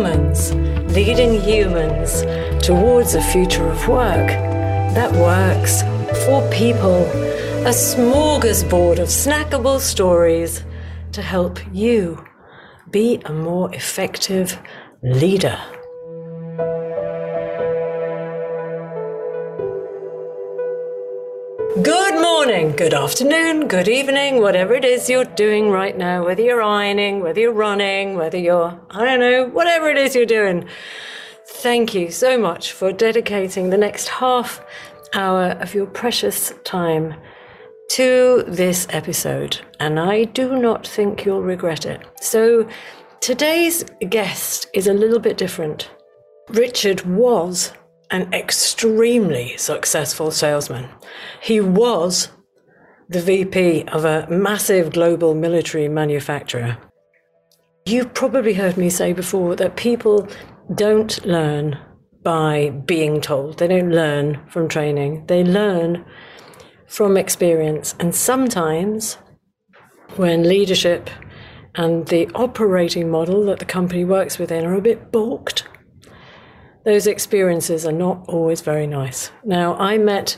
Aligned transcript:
humans 0.00 0.54
leading 0.94 1.38
humans 1.38 2.22
towards 2.64 3.14
a 3.14 3.20
future 3.20 3.68
of 3.68 3.86
work 3.86 4.28
that 4.96 5.12
works 5.12 5.82
for 6.24 6.40
people. 6.50 7.04
A 7.66 7.72
smorgasbord 7.72 8.98
of 8.98 9.08
snackable 9.08 9.78
stories 9.78 10.64
to 11.12 11.20
help 11.20 11.58
you 11.70 12.24
be 12.90 13.20
a 13.26 13.32
more 13.32 13.74
effective 13.74 14.58
leader. 15.02 15.58
Morning, 22.50 22.74
good 22.74 22.94
afternoon, 22.94 23.68
good 23.68 23.86
evening, 23.86 24.40
whatever 24.40 24.74
it 24.74 24.84
is 24.84 25.08
you're 25.08 25.24
doing 25.24 25.70
right 25.70 25.96
now, 25.96 26.24
whether 26.24 26.42
you're 26.42 26.60
ironing, 26.60 27.20
whether 27.20 27.38
you're 27.38 27.52
running, 27.52 28.16
whether 28.16 28.36
you're, 28.36 28.76
I 28.90 29.04
don't 29.04 29.20
know, 29.20 29.44
whatever 29.44 29.88
it 29.88 29.96
is 29.96 30.16
you're 30.16 30.26
doing. 30.26 30.66
Thank 31.46 31.94
you 31.94 32.10
so 32.10 32.36
much 32.36 32.72
for 32.72 32.90
dedicating 32.90 33.70
the 33.70 33.78
next 33.78 34.08
half 34.08 34.66
hour 35.14 35.50
of 35.60 35.74
your 35.74 35.86
precious 35.86 36.52
time 36.64 37.14
to 37.90 38.42
this 38.48 38.88
episode, 38.90 39.60
and 39.78 40.00
I 40.00 40.24
do 40.24 40.58
not 40.58 40.84
think 40.84 41.24
you'll 41.24 41.42
regret 41.42 41.86
it. 41.86 42.02
So, 42.20 42.68
today's 43.20 43.84
guest 44.08 44.66
is 44.74 44.88
a 44.88 44.92
little 44.92 45.20
bit 45.20 45.36
different. 45.36 45.88
Richard 46.48 47.02
was 47.02 47.72
an 48.10 48.34
extremely 48.34 49.56
successful 49.56 50.32
salesman. 50.32 50.88
He 51.40 51.60
was 51.60 52.28
the 53.10 53.20
VP 53.20 53.86
of 53.88 54.04
a 54.04 54.24
massive 54.30 54.92
global 54.92 55.34
military 55.34 55.88
manufacturer. 55.88 56.78
You've 57.84 58.14
probably 58.14 58.54
heard 58.54 58.76
me 58.76 58.88
say 58.88 59.12
before 59.12 59.56
that 59.56 59.74
people 59.74 60.28
don't 60.76 61.26
learn 61.26 61.76
by 62.22 62.70
being 62.86 63.20
told, 63.20 63.58
they 63.58 63.66
don't 63.66 63.90
learn 63.90 64.40
from 64.48 64.68
training, 64.68 65.26
they 65.26 65.42
learn 65.42 66.04
from 66.86 67.16
experience. 67.16 67.96
And 67.98 68.14
sometimes, 68.14 69.14
when 70.14 70.48
leadership 70.48 71.10
and 71.74 72.06
the 72.06 72.28
operating 72.36 73.10
model 73.10 73.44
that 73.46 73.58
the 73.58 73.64
company 73.64 74.04
works 74.04 74.38
within 74.38 74.64
are 74.64 74.74
a 74.74 74.80
bit 74.80 75.10
balked, 75.10 75.66
those 76.84 77.08
experiences 77.08 77.84
are 77.84 77.92
not 77.92 78.24
always 78.28 78.60
very 78.60 78.86
nice. 78.86 79.32
Now, 79.44 79.74
I 79.78 79.98
met 79.98 80.36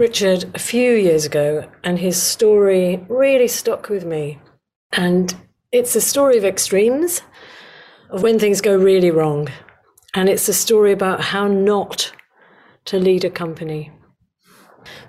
Richard 0.00 0.50
a 0.54 0.58
few 0.58 0.94
years 0.94 1.26
ago, 1.26 1.70
and 1.84 1.98
his 1.98 2.20
story 2.20 3.04
really 3.10 3.46
stuck 3.46 3.90
with 3.90 4.06
me. 4.06 4.38
And 4.92 5.36
it's 5.72 5.94
a 5.94 6.00
story 6.00 6.38
of 6.38 6.44
extremes, 6.44 7.20
of 8.08 8.22
when 8.22 8.38
things 8.38 8.62
go 8.62 8.74
really 8.74 9.10
wrong. 9.10 9.48
And 10.14 10.30
it's 10.30 10.48
a 10.48 10.54
story 10.54 10.92
about 10.92 11.20
how 11.20 11.48
not 11.48 12.14
to 12.86 12.98
lead 12.98 13.26
a 13.26 13.30
company. 13.30 13.92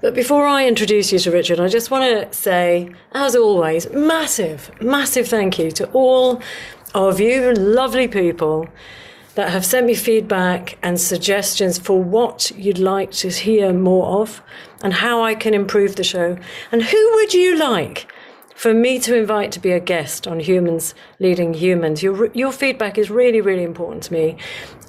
But 0.01 0.13
before 0.13 0.45
I 0.45 0.67
introduce 0.67 1.13
you 1.13 1.19
to 1.19 1.31
Richard, 1.31 1.61
I 1.61 1.69
just 1.69 1.89
want 1.89 2.03
to 2.03 2.37
say, 2.37 2.89
as 3.13 3.33
always, 3.33 3.89
massive, 3.91 4.69
massive 4.81 5.25
thank 5.25 5.57
you 5.57 5.71
to 5.71 5.89
all 5.91 6.41
of 6.93 7.21
you 7.21 7.53
lovely 7.53 8.09
people 8.09 8.67
that 9.35 9.49
have 9.49 9.65
sent 9.65 9.85
me 9.85 9.95
feedback 9.95 10.77
and 10.81 10.99
suggestions 10.99 11.79
for 11.79 12.01
what 12.01 12.51
you'd 12.51 12.77
like 12.77 13.11
to 13.11 13.29
hear 13.29 13.71
more 13.71 14.21
of 14.21 14.41
and 14.83 14.93
how 14.93 15.23
I 15.23 15.35
can 15.35 15.53
improve 15.53 15.95
the 15.95 16.03
show. 16.03 16.37
And 16.71 16.83
who 16.83 17.11
would 17.15 17.33
you 17.33 17.57
like 17.57 18.11
for 18.55 18.73
me 18.73 18.99
to 18.99 19.15
invite 19.15 19.51
to 19.53 19.59
be 19.59 19.71
a 19.71 19.79
guest 19.79 20.27
on 20.27 20.39
Humans 20.39 20.93
Leading 21.19 21.53
Humans? 21.53 22.03
Your, 22.03 22.31
your 22.33 22.51
feedback 22.51 22.97
is 22.97 23.09
really, 23.09 23.41
really 23.41 23.63
important 23.63 24.03
to 24.03 24.13
me. 24.13 24.37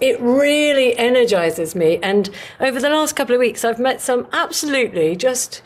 It 0.00 0.20
really 0.20 0.96
energizes 0.98 1.74
me. 1.74 1.98
And 1.98 2.28
over 2.60 2.80
the 2.80 2.90
last 2.90 3.14
couple 3.14 3.34
of 3.34 3.38
weeks, 3.38 3.64
I've 3.64 3.78
met 3.78 4.00
some 4.00 4.26
absolutely 4.32 5.14
just 5.14 5.62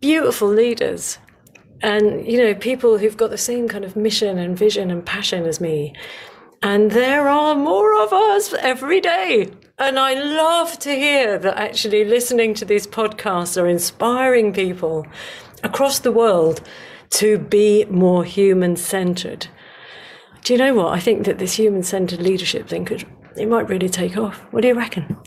beautiful 0.00 0.48
leaders 0.48 1.18
and 1.82 2.26
you 2.26 2.38
know 2.38 2.54
people 2.54 2.98
who've 2.98 3.16
got 3.16 3.30
the 3.30 3.38
same 3.38 3.68
kind 3.68 3.84
of 3.84 3.96
mission 3.96 4.38
and 4.38 4.56
vision 4.56 4.90
and 4.90 5.04
passion 5.04 5.44
as 5.46 5.60
me 5.60 5.94
and 6.62 6.90
there 6.90 7.28
are 7.28 7.54
more 7.54 8.00
of 8.02 8.12
us 8.12 8.54
every 8.54 9.00
day. 9.00 9.50
And 9.78 9.98
I 9.98 10.14
love 10.14 10.78
to 10.80 10.90
hear 10.90 11.38
that 11.38 11.58
actually 11.58 12.04
listening 12.04 12.54
to 12.54 12.64
these 12.64 12.86
podcasts 12.86 13.60
are 13.60 13.66
inspiring 13.66 14.52
people 14.52 15.06
across 15.62 15.98
the 15.98 16.12
world 16.12 16.62
to 17.10 17.38
be 17.38 17.84
more 17.86 18.24
human 18.24 18.76
centered. 18.76 19.48
Do 20.44 20.54
you 20.54 20.58
know 20.58 20.74
what? 20.74 20.94
I 20.94 21.00
think 21.00 21.26
that 21.26 21.38
this 21.38 21.54
human 21.54 21.82
centered 21.82 22.20
leadership 22.20 22.68
thing 22.68 22.84
could, 22.84 23.04
it 23.36 23.48
might 23.48 23.68
really 23.68 23.88
take 23.88 24.16
off. 24.16 24.38
What 24.50 24.62
do 24.62 24.68
you 24.68 24.74
reckon? 24.74 25.18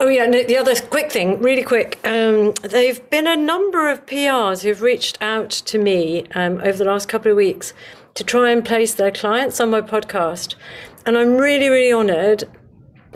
Oh, 0.00 0.08
yeah, 0.08 0.28
the 0.28 0.56
other 0.56 0.74
quick 0.74 1.12
thing, 1.12 1.40
really 1.40 1.62
quick. 1.62 2.00
Um, 2.04 2.52
there 2.62 2.88
have 2.88 3.08
been 3.10 3.28
a 3.28 3.36
number 3.36 3.88
of 3.88 4.04
PRs 4.06 4.62
who've 4.62 4.82
reached 4.82 5.16
out 5.22 5.50
to 5.50 5.78
me 5.78 6.26
um, 6.34 6.60
over 6.64 6.76
the 6.76 6.84
last 6.84 7.08
couple 7.08 7.30
of 7.30 7.36
weeks 7.36 7.72
to 8.14 8.24
try 8.24 8.50
and 8.50 8.64
place 8.64 8.94
their 8.94 9.10
clients 9.10 9.60
on 9.60 9.70
my 9.70 9.80
podcast. 9.80 10.54
And 11.06 11.18
I'm 11.18 11.36
really, 11.36 11.68
really 11.68 11.92
honored. 11.92 12.44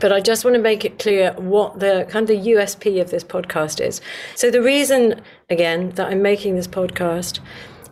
But 0.00 0.12
I 0.12 0.20
just 0.20 0.44
want 0.44 0.54
to 0.54 0.62
make 0.62 0.84
it 0.84 1.00
clear 1.00 1.32
what 1.32 1.80
the 1.80 2.06
kind 2.08 2.28
of 2.28 2.28
the 2.28 2.50
USP 2.50 3.00
of 3.00 3.10
this 3.10 3.24
podcast 3.24 3.84
is. 3.84 4.00
So, 4.36 4.48
the 4.48 4.62
reason, 4.62 5.20
again, 5.50 5.90
that 5.96 6.06
I'm 6.06 6.22
making 6.22 6.54
this 6.54 6.68
podcast 6.68 7.40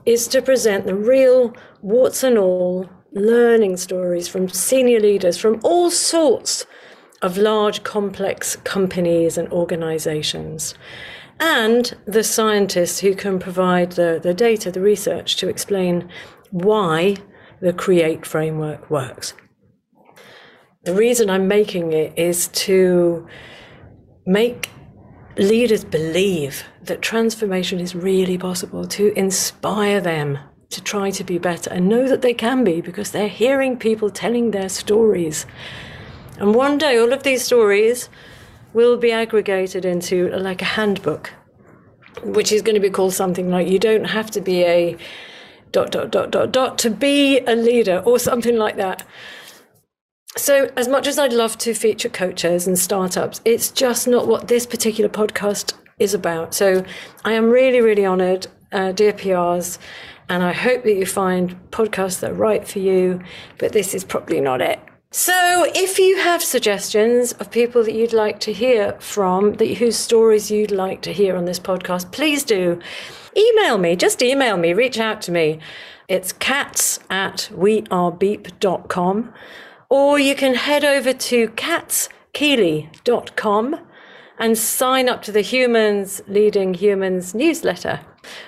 is 0.04 0.28
to 0.28 0.40
present 0.40 0.86
the 0.86 0.94
real 0.94 1.52
warts 1.82 2.22
and 2.22 2.38
all 2.38 2.88
learning 3.12 3.76
stories 3.76 4.28
from 4.28 4.48
senior 4.48 5.00
leaders 5.00 5.38
from 5.38 5.58
all 5.64 5.90
sorts 5.90 6.66
of 7.22 7.38
large, 7.38 7.82
complex 7.82 8.56
companies 8.56 9.38
and 9.38 9.50
organizations, 9.50 10.74
and 11.40 11.96
the 12.04 12.22
scientists 12.22 13.00
who 13.00 13.14
can 13.14 13.38
provide 13.38 13.92
the, 13.92 14.20
the 14.22 14.34
data, 14.34 14.70
the 14.70 14.80
research 14.80 15.36
to 15.36 15.48
explain 15.48 16.08
why 16.62 17.16
the 17.60 17.72
Create 17.72 18.24
framework 18.24 18.90
works. 18.90 19.34
The 20.84 20.94
reason 20.94 21.28
I'm 21.28 21.48
making 21.48 21.92
it 21.92 22.16
is 22.16 22.48
to 22.48 23.26
make 24.24 24.70
leaders 25.36 25.84
believe 25.84 26.64
that 26.82 27.02
transformation 27.02 27.78
is 27.80 27.94
really 27.94 28.38
possible, 28.38 28.86
to 28.88 29.12
inspire 29.18 30.00
them 30.00 30.38
to 30.70 30.82
try 30.82 31.10
to 31.10 31.24
be 31.24 31.38
better 31.38 31.70
and 31.70 31.88
know 31.88 32.08
that 32.08 32.22
they 32.22 32.34
can 32.34 32.64
be 32.64 32.80
because 32.80 33.10
they're 33.10 33.28
hearing 33.28 33.78
people 33.78 34.10
telling 34.10 34.50
their 34.50 34.68
stories. 34.68 35.46
And 36.38 36.54
one 36.54 36.78
day, 36.78 36.98
all 36.98 37.12
of 37.12 37.22
these 37.22 37.44
stories 37.44 38.08
will 38.72 38.96
be 38.96 39.12
aggregated 39.12 39.84
into 39.84 40.30
like 40.30 40.62
a 40.62 40.66
handbook, 40.76 41.32
which 42.22 42.50
is 42.50 42.62
going 42.62 42.74
to 42.74 42.80
be 42.80 42.90
called 42.90 43.12
something 43.12 43.50
like 43.50 43.68
You 43.68 43.78
Don't 43.78 44.04
Have 44.04 44.30
to 44.32 44.40
Be 44.40 44.64
a 44.64 44.96
dot, 45.76 45.90
dot, 45.90 46.10
dot, 46.10 46.30
dot, 46.30 46.52
dot, 46.52 46.78
to 46.78 46.88
be 46.88 47.38
a 47.40 47.54
leader 47.54 47.98
or 48.06 48.18
something 48.18 48.56
like 48.56 48.76
that. 48.76 49.06
So, 50.34 50.70
as 50.74 50.88
much 50.88 51.06
as 51.06 51.18
I'd 51.18 51.34
love 51.34 51.58
to 51.58 51.74
feature 51.74 52.08
coaches 52.08 52.66
and 52.66 52.78
startups, 52.78 53.42
it's 53.44 53.70
just 53.70 54.08
not 54.08 54.26
what 54.26 54.48
this 54.48 54.64
particular 54.64 55.10
podcast 55.10 55.74
is 55.98 56.14
about. 56.14 56.54
So, 56.54 56.82
I 57.26 57.32
am 57.34 57.50
really, 57.50 57.82
really 57.82 58.06
honored, 58.06 58.46
uh, 58.72 58.92
dear 58.92 59.12
PRs, 59.12 59.76
and 60.30 60.42
I 60.42 60.54
hope 60.54 60.82
that 60.84 60.94
you 60.94 61.04
find 61.04 61.54
podcasts 61.72 62.20
that 62.20 62.30
are 62.30 62.34
right 62.48 62.66
for 62.66 62.78
you, 62.78 63.20
but 63.58 63.72
this 63.72 63.92
is 63.94 64.02
probably 64.02 64.40
not 64.40 64.62
it. 64.62 64.80
So, 65.10 65.66
if 65.74 65.98
you 65.98 66.16
have 66.16 66.42
suggestions 66.42 67.32
of 67.32 67.50
people 67.50 67.84
that 67.84 67.92
you'd 67.92 68.14
like 68.14 68.40
to 68.40 68.52
hear 68.54 68.96
from, 68.98 69.52
that 69.54 69.74
whose 69.74 69.96
stories 69.96 70.50
you'd 70.50 70.70
like 70.70 71.02
to 71.02 71.12
hear 71.12 71.36
on 71.36 71.44
this 71.44 71.60
podcast, 71.60 72.12
please 72.12 72.44
do 72.44 72.80
email 73.36 73.78
me. 73.78 73.96
Just 73.96 74.22
email 74.22 74.56
me, 74.56 74.72
reach 74.72 74.98
out 74.98 75.20
to 75.22 75.32
me. 75.32 75.58
It's 76.08 76.32
cats 76.32 77.00
at 77.10 77.50
wearebeep.com. 77.52 79.34
Or 79.88 80.18
you 80.18 80.34
can 80.34 80.54
head 80.54 80.84
over 80.84 81.12
to 81.12 81.46
catskeeley.com 81.48 83.76
and 84.38 84.58
sign 84.58 85.08
up 85.08 85.22
to 85.22 85.32
the 85.32 85.40
Humans 85.40 86.20
Leading 86.28 86.74
Humans 86.74 87.34
newsletter, 87.34 88.00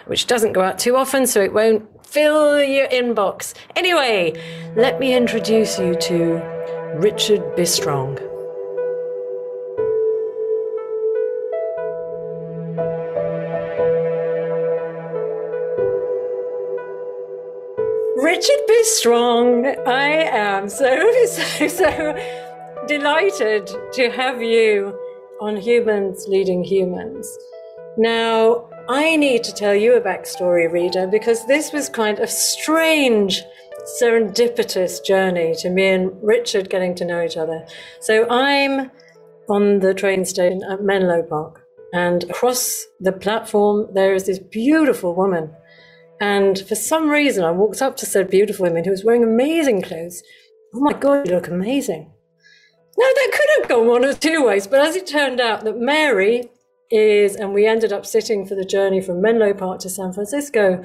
which 0.07 0.27
doesn't 0.27 0.53
go 0.53 0.61
out 0.61 0.79
too 0.79 0.95
often, 0.97 1.27
so 1.27 1.41
it 1.41 1.55
won't 1.55 2.07
fill 2.07 2.63
your 2.63 2.87
inbox. 2.89 3.55
Anyway, 3.77 4.35
let 4.77 5.01
me 5.01 5.15
introduce 5.15 5.79
you 5.79 5.95
to 5.95 6.43
Richard 6.97 7.41
Bistrong. 7.57 8.28
Bistrong, 18.89 19.67
I 19.87 20.09
am 20.09 20.71
so, 20.71 21.13
so, 21.27 21.69
so 21.69 22.85
delighted 22.87 23.71
to 23.93 24.09
have 24.09 24.43
you 24.43 24.99
on 25.43 25.59
Humans 25.59 26.27
Leading 26.27 26.65
Humans. 26.65 27.29
Now, 27.99 28.67
I 28.89 29.17
need 29.17 29.45
to 29.45 29.53
tell 29.53 29.75
you 29.75 29.95
a 29.95 30.01
backstory, 30.01 30.73
reader, 30.73 31.07
because 31.07 31.45
this 31.47 31.71
was 31.71 31.91
kind 31.91 32.19
of 32.19 32.31
strange 32.31 33.43
serendipitous 34.01 35.05
journey 35.05 35.55
to 35.57 35.69
me 35.69 35.89
and 35.89 36.11
Richard 36.23 36.71
getting 36.71 36.95
to 36.95 37.05
know 37.05 37.23
each 37.23 37.37
other. 37.37 37.67
So 38.01 38.27
I'm 38.31 38.91
on 39.51 39.81
the 39.81 39.93
train 39.93 40.25
station 40.25 40.63
at 40.63 40.83
Menlo 40.83 41.23
Park, 41.25 41.63
and 41.93 42.25
across 42.25 42.87
the 43.01 43.13
platform, 43.13 43.89
there 43.93 44.15
is 44.15 44.25
this 44.25 44.39
beautiful 44.39 45.15
woman. 45.15 45.55
And 46.21 46.59
for 46.59 46.75
some 46.75 47.09
reason, 47.09 47.45
I 47.45 47.51
walked 47.51 47.83
up 47.83 47.97
to 47.99 48.07
said 48.07 48.31
beautiful 48.31 48.67
woman 48.67 48.85
who 48.85 48.91
was 48.91 49.05
wearing 49.05 49.23
amazing 49.23 49.83
clothes. 49.83 50.23
Oh 50.75 50.81
my 50.81 50.93
God, 50.93 51.29
you 51.29 51.35
look 51.35 51.49
amazing. 51.49 52.11
Now, 52.99 53.07
that 53.15 53.31
could 53.33 53.61
have 53.61 53.69
gone 53.69 53.87
one 53.87 54.05
of 54.05 54.19
two 54.19 54.45
ways, 54.45 54.67
but 54.67 54.81
as 54.81 54.97
it 54.97 55.07
turned 55.07 55.41
out, 55.41 55.65
that 55.65 55.79
Mary 55.79 56.51
is, 56.91 57.37
and 57.37 57.55
we 57.55 57.67
ended 57.67 57.93
up 57.93 58.05
sitting 58.05 58.45
for 58.45 58.57
the 58.57 58.65
journey 58.65 59.01
from 59.01 59.23
Menlo 59.23 59.55
Park 59.55 59.79
to 59.81 59.89
San 59.89 60.13
Francisco, 60.13 60.83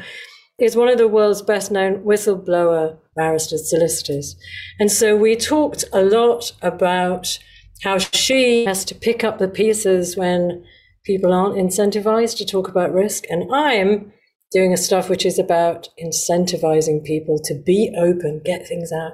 is 0.59 0.75
one 0.75 0.89
of 0.89 1.00
the 1.00 1.07
world's 1.07 1.41
best 1.41 1.71
known 1.71 2.03
whistleblower 2.03 2.97
barristers, 3.15 3.69
solicitors. 3.69 4.36
And 4.79 4.91
so 4.91 5.15
we 5.18 5.36
talked 5.36 5.86
a 5.91 6.03
lot 6.03 6.51
about 6.62 7.39
how 7.81 7.97
she 7.97 8.65
has 8.65 8.86
to 8.86 8.95
pick 8.95 9.24
up 9.24 9.39
the 9.39 9.47
pieces 9.47 10.15
when 10.15 10.63
people 11.03 11.33
aren't 11.33 11.56
incentivized 11.56 12.38
to 12.38 12.45
talk 12.45 12.68
about 12.68 12.94
risk. 12.94 13.25
And 13.29 13.51
I'm 13.53 14.13
doing 14.53 14.71
a 14.71 14.77
stuff 14.77 15.09
which 15.09 15.25
is 15.25 15.39
about 15.39 15.89
incentivizing 16.01 17.03
people 17.03 17.39
to 17.44 17.55
be 17.55 17.94
open, 17.97 18.41
get 18.45 18.67
things 18.67 18.91
out. 18.91 19.13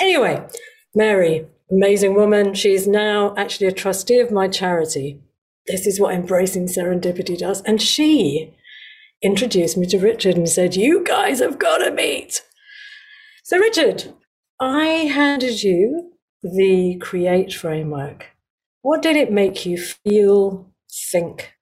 Anyway, 0.00 0.46
Mary, 0.94 1.46
amazing 1.70 2.14
woman. 2.14 2.54
She's 2.54 2.86
now 2.86 3.34
actually 3.36 3.66
a 3.66 3.72
trustee 3.72 4.20
of 4.20 4.30
my 4.30 4.48
charity. 4.48 5.20
This 5.66 5.86
is 5.86 6.00
what 6.00 6.14
embracing 6.14 6.66
serendipity 6.66 7.36
does. 7.38 7.62
And 7.62 7.80
she 7.80 8.54
introduced 9.22 9.76
me 9.76 9.86
to 9.86 9.98
Richard 9.98 10.36
and 10.36 10.48
said, 10.48 10.76
You 10.76 11.02
guys 11.04 11.40
have 11.40 11.58
got 11.58 11.78
to 11.78 11.90
meet. 11.90 12.42
So, 13.44 13.58
Richard, 13.58 14.12
I 14.60 14.84
handed 15.12 15.62
you 15.62 16.12
the 16.42 16.98
Create 17.00 17.52
framework. 17.52 18.26
What 18.82 19.02
did 19.02 19.16
it 19.16 19.32
make 19.32 19.66
you 19.66 19.78
feel, 19.78 20.70
think? 21.10 21.54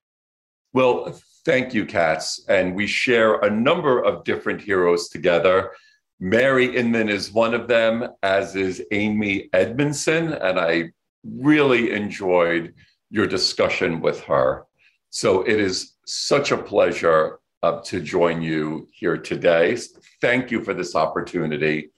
Well, 0.73 1.19
thank 1.47 1.73
you, 1.73 1.87
Katz. 1.87 2.45
And 2.49 2.75
we 2.75 2.89
share 2.89 3.37
a 3.37 3.49
number 3.49 4.03
of 4.03 4.25
different 4.25 4.61
heroes 4.61 5.09
together. 5.09 5.71
Mary 6.19 6.77
Inman 6.77 7.09
is 7.09 7.33
one 7.33 7.55
of 7.55 7.69
them, 7.69 8.09
as 8.25 8.57
is 8.57 8.83
Amy 8.91 9.49
Edmondson. 9.53 10.33
And 10.33 10.59
I 10.59 10.91
really 11.25 11.93
enjoyed 11.93 12.75
your 13.11 13.29
discussion 13.29 14.01
with 14.01 14.21
her. 14.25 14.67
So 15.11 15.43
it 15.43 15.61
is 15.61 15.95
such 16.05 16.51
a 16.51 16.59
pleasure 16.59 17.39
uh, 17.63 17.81
to 17.83 18.01
join 18.01 18.43
you 18.43 18.89
here 18.93 19.17
today. 19.17 19.79
Thank 20.21 20.51
you 20.51 20.65
for 20.65 20.75
this 20.75 20.97
opportunity. 20.97 21.91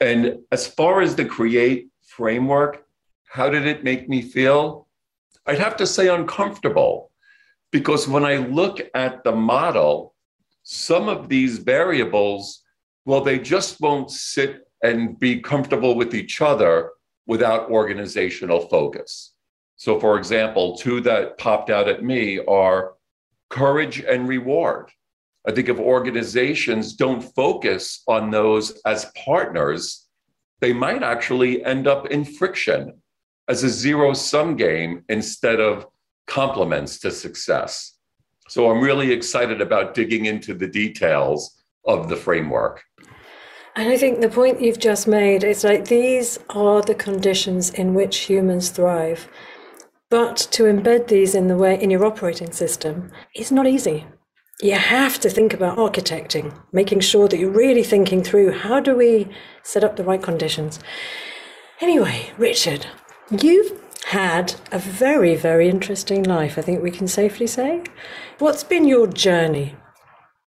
And 0.00 0.40
as 0.52 0.66
far 0.66 1.00
as 1.00 1.16
the 1.16 1.24
Create 1.24 1.88
framework, 2.06 2.84
how 3.24 3.48
did 3.48 3.66
it 3.66 3.84
make 3.84 4.06
me 4.06 4.20
feel? 4.20 4.86
I'd 5.46 5.58
have 5.60 5.76
to 5.78 5.86
say 5.86 6.08
uncomfortable 6.08 7.05
because 7.78 8.08
when 8.08 8.24
I 8.24 8.36
look 8.38 8.80
at 8.94 9.22
the 9.22 9.32
model, 9.32 10.14
some 10.62 11.10
of 11.10 11.28
these 11.28 11.58
variables, 11.58 12.62
well, 13.04 13.20
they 13.20 13.38
just 13.38 13.82
won't 13.82 14.10
sit 14.10 14.66
and 14.82 15.20
be 15.20 15.40
comfortable 15.40 15.94
with 15.94 16.14
each 16.14 16.40
other 16.40 16.92
without 17.26 17.68
organizational 17.70 18.60
focus. 18.68 19.34
So, 19.76 20.00
for 20.00 20.16
example, 20.16 20.78
two 20.78 21.02
that 21.02 21.36
popped 21.36 21.68
out 21.68 21.86
at 21.86 22.02
me 22.02 22.38
are 22.48 22.94
courage 23.50 24.00
and 24.00 24.26
reward. 24.26 24.90
I 25.46 25.52
think 25.52 25.68
if 25.68 25.78
organizations 25.78 26.94
don't 26.94 27.20
focus 27.20 28.02
on 28.08 28.30
those 28.30 28.80
as 28.86 29.12
partners, 29.22 30.06
they 30.62 30.72
might 30.72 31.02
actually 31.02 31.62
end 31.62 31.86
up 31.86 32.06
in 32.06 32.24
friction 32.24 33.02
as 33.48 33.64
a 33.64 33.68
zero 33.68 34.14
sum 34.14 34.56
game 34.56 35.04
instead 35.10 35.60
of 35.60 35.86
complements 36.26 36.98
to 37.00 37.10
success. 37.10 37.94
So 38.48 38.70
I'm 38.70 38.80
really 38.80 39.12
excited 39.12 39.60
about 39.60 39.94
digging 39.94 40.26
into 40.26 40.54
the 40.54 40.68
details 40.68 41.62
of 41.84 42.08
the 42.08 42.16
framework. 42.16 42.82
And 43.74 43.88
I 43.90 43.96
think 43.96 44.20
the 44.20 44.28
point 44.28 44.62
you've 44.62 44.78
just 44.78 45.06
made 45.06 45.44
is 45.44 45.62
like 45.62 45.86
these 45.86 46.38
are 46.50 46.80
the 46.80 46.94
conditions 46.94 47.70
in 47.70 47.92
which 47.92 48.18
humans 48.18 48.70
thrive. 48.70 49.28
But 50.08 50.36
to 50.52 50.64
embed 50.64 51.08
these 51.08 51.34
in 51.34 51.48
the 51.48 51.56
way 51.56 51.80
in 51.80 51.90
your 51.90 52.06
operating 52.06 52.52
system 52.52 53.10
is 53.34 53.52
not 53.52 53.66
easy. 53.66 54.06
You 54.62 54.72
have 54.72 55.20
to 55.20 55.28
think 55.28 55.52
about 55.52 55.76
architecting, 55.76 56.58
making 56.72 57.00
sure 57.00 57.28
that 57.28 57.38
you're 57.38 57.50
really 57.50 57.82
thinking 57.82 58.22
through 58.22 58.52
how 58.52 58.80
do 58.80 58.96
we 58.96 59.28
set 59.62 59.84
up 59.84 59.96
the 59.96 60.04
right 60.04 60.22
conditions. 60.22 60.78
Anyway, 61.82 62.30
Richard, 62.38 62.86
you've 63.42 63.78
had 64.06 64.54
a 64.70 64.78
very, 64.78 65.34
very 65.34 65.68
interesting 65.68 66.22
life, 66.22 66.56
I 66.56 66.62
think 66.62 66.80
we 66.80 66.92
can 66.92 67.08
safely 67.08 67.48
say. 67.48 67.82
What's 68.38 68.62
been 68.62 68.86
your 68.86 69.08
journey? 69.08 69.74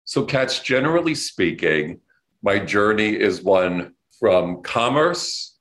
So, 0.04 0.24
Katz, 0.24 0.60
generally 0.60 1.14
speaking, 1.14 2.00
my 2.42 2.58
journey 2.58 3.18
is 3.18 3.42
one 3.42 3.94
from 4.20 4.60
commerce 4.60 5.56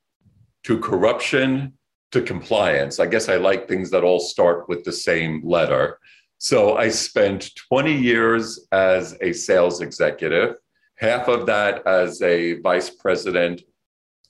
to 0.64 0.78
corruption 0.78 1.72
to 2.12 2.22
compliance. 2.22 3.00
I 3.00 3.06
guess 3.06 3.30
I 3.30 3.38
like 3.38 3.66
things 3.66 3.90
that 3.92 4.04
all 4.04 4.20
start 4.20 4.68
with 4.68 4.84
the 4.84 4.92
same 4.92 5.42
letter. 5.46 5.98
So 6.38 6.76
I 6.76 6.90
spent 6.90 7.56
20 7.70 7.94
years 7.94 8.68
as 8.74 9.18
a 9.22 9.32
sales 9.32 9.80
executive, 9.80 10.56
half 10.98 11.30
of 11.30 11.46
that 11.46 11.88
as 11.88 12.22
a 12.22 12.60
vice 12.60 12.90
president 12.90 13.62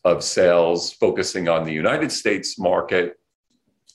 of 0.04 0.24
sales, 0.24 0.94
focusing 0.94 1.50
on 1.50 1.66
the 1.66 1.74
United 1.74 2.12
States 2.12 2.60
market. 2.60 3.18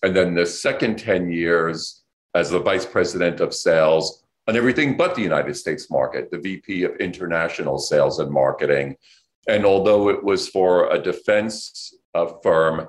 And 0.02 0.17
then 0.17 0.35
the 0.35 0.47
second 0.47 0.99
10 0.99 1.31
years 1.31 2.02
as 2.35 2.50
the 2.50 2.61
vice 2.61 2.87
president 2.87 3.41
of 3.41 3.55
sales 3.55 4.25
on 4.49 4.56
everything 4.56 4.97
but 4.97 5.14
the 5.14 5.23
United 5.23 5.55
States 5.55 5.91
market, 5.91 6.31
the 6.31 6.38
VP 6.38 6.85
of 6.85 6.97
international 6.97 7.79
sales 7.79 8.19
and 8.19 8.31
marketing. 8.31 8.97
And 9.49 9.64
although 9.64 10.08
it 10.08 10.23
was 10.23 10.49
for 10.49 10.91
a 10.91 10.99
defense 10.99 11.94
uh, 12.14 12.26
firm, 12.43 12.88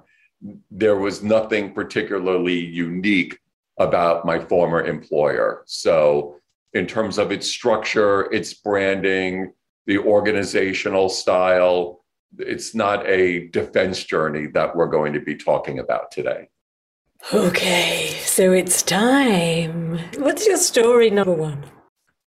there 0.69 0.97
was 0.97 1.21
nothing 1.21 1.73
particularly 1.73 2.59
unique 2.59 3.37
about 3.77 4.25
my 4.25 4.39
former 4.39 4.83
employer. 4.83 5.63
So, 5.65 6.37
in 6.73 6.87
terms 6.87 7.17
of 7.17 7.31
its 7.31 7.47
structure, 7.47 8.31
its 8.31 8.53
branding, 8.53 9.51
the 9.87 9.97
organizational 9.97 11.09
style, 11.09 12.05
it's 12.37 12.73
not 12.73 13.05
a 13.07 13.47
defense 13.49 14.03
journey 14.03 14.47
that 14.47 14.75
we're 14.75 14.87
going 14.87 15.13
to 15.13 15.19
be 15.19 15.35
talking 15.35 15.79
about 15.79 16.11
today. 16.11 16.47
Okay, 17.33 18.19
so 18.25 18.51
it's 18.51 18.83
time. 18.83 19.99
What's 20.17 20.45
your 20.47 20.57
story 20.57 21.09
number 21.09 21.31
one? 21.31 21.63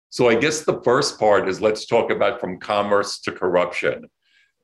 So, 0.09 0.27
I 0.27 0.35
guess 0.35 0.65
the 0.65 0.81
first 0.81 1.17
part 1.17 1.47
is 1.47 1.61
let's 1.61 1.85
talk 1.85 2.11
about 2.11 2.41
from 2.41 2.59
commerce 2.59 3.19
to 3.19 3.31
corruption. 3.31 4.09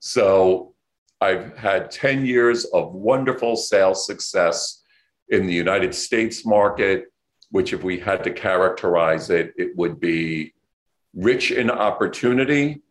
So, 0.01 0.73
I've 1.21 1.55
had 1.55 1.89
10 1.89 2.25
years 2.25 2.65
of 2.65 2.93
wonderful 2.93 3.55
sales 3.55 4.05
success 4.05 4.81
in 5.29 5.47
the 5.47 5.53
United 5.53 5.95
States 5.95 6.45
market, 6.45 7.05
which, 7.51 7.71
if 7.71 7.83
we 7.83 7.97
had 7.97 8.21
to 8.25 8.31
characterize 8.31 9.29
it, 9.29 9.53
it 9.57 9.77
would 9.77 10.01
be 10.01 10.53
rich 11.13 11.51
in 11.51 11.69
opportunity 11.69 12.81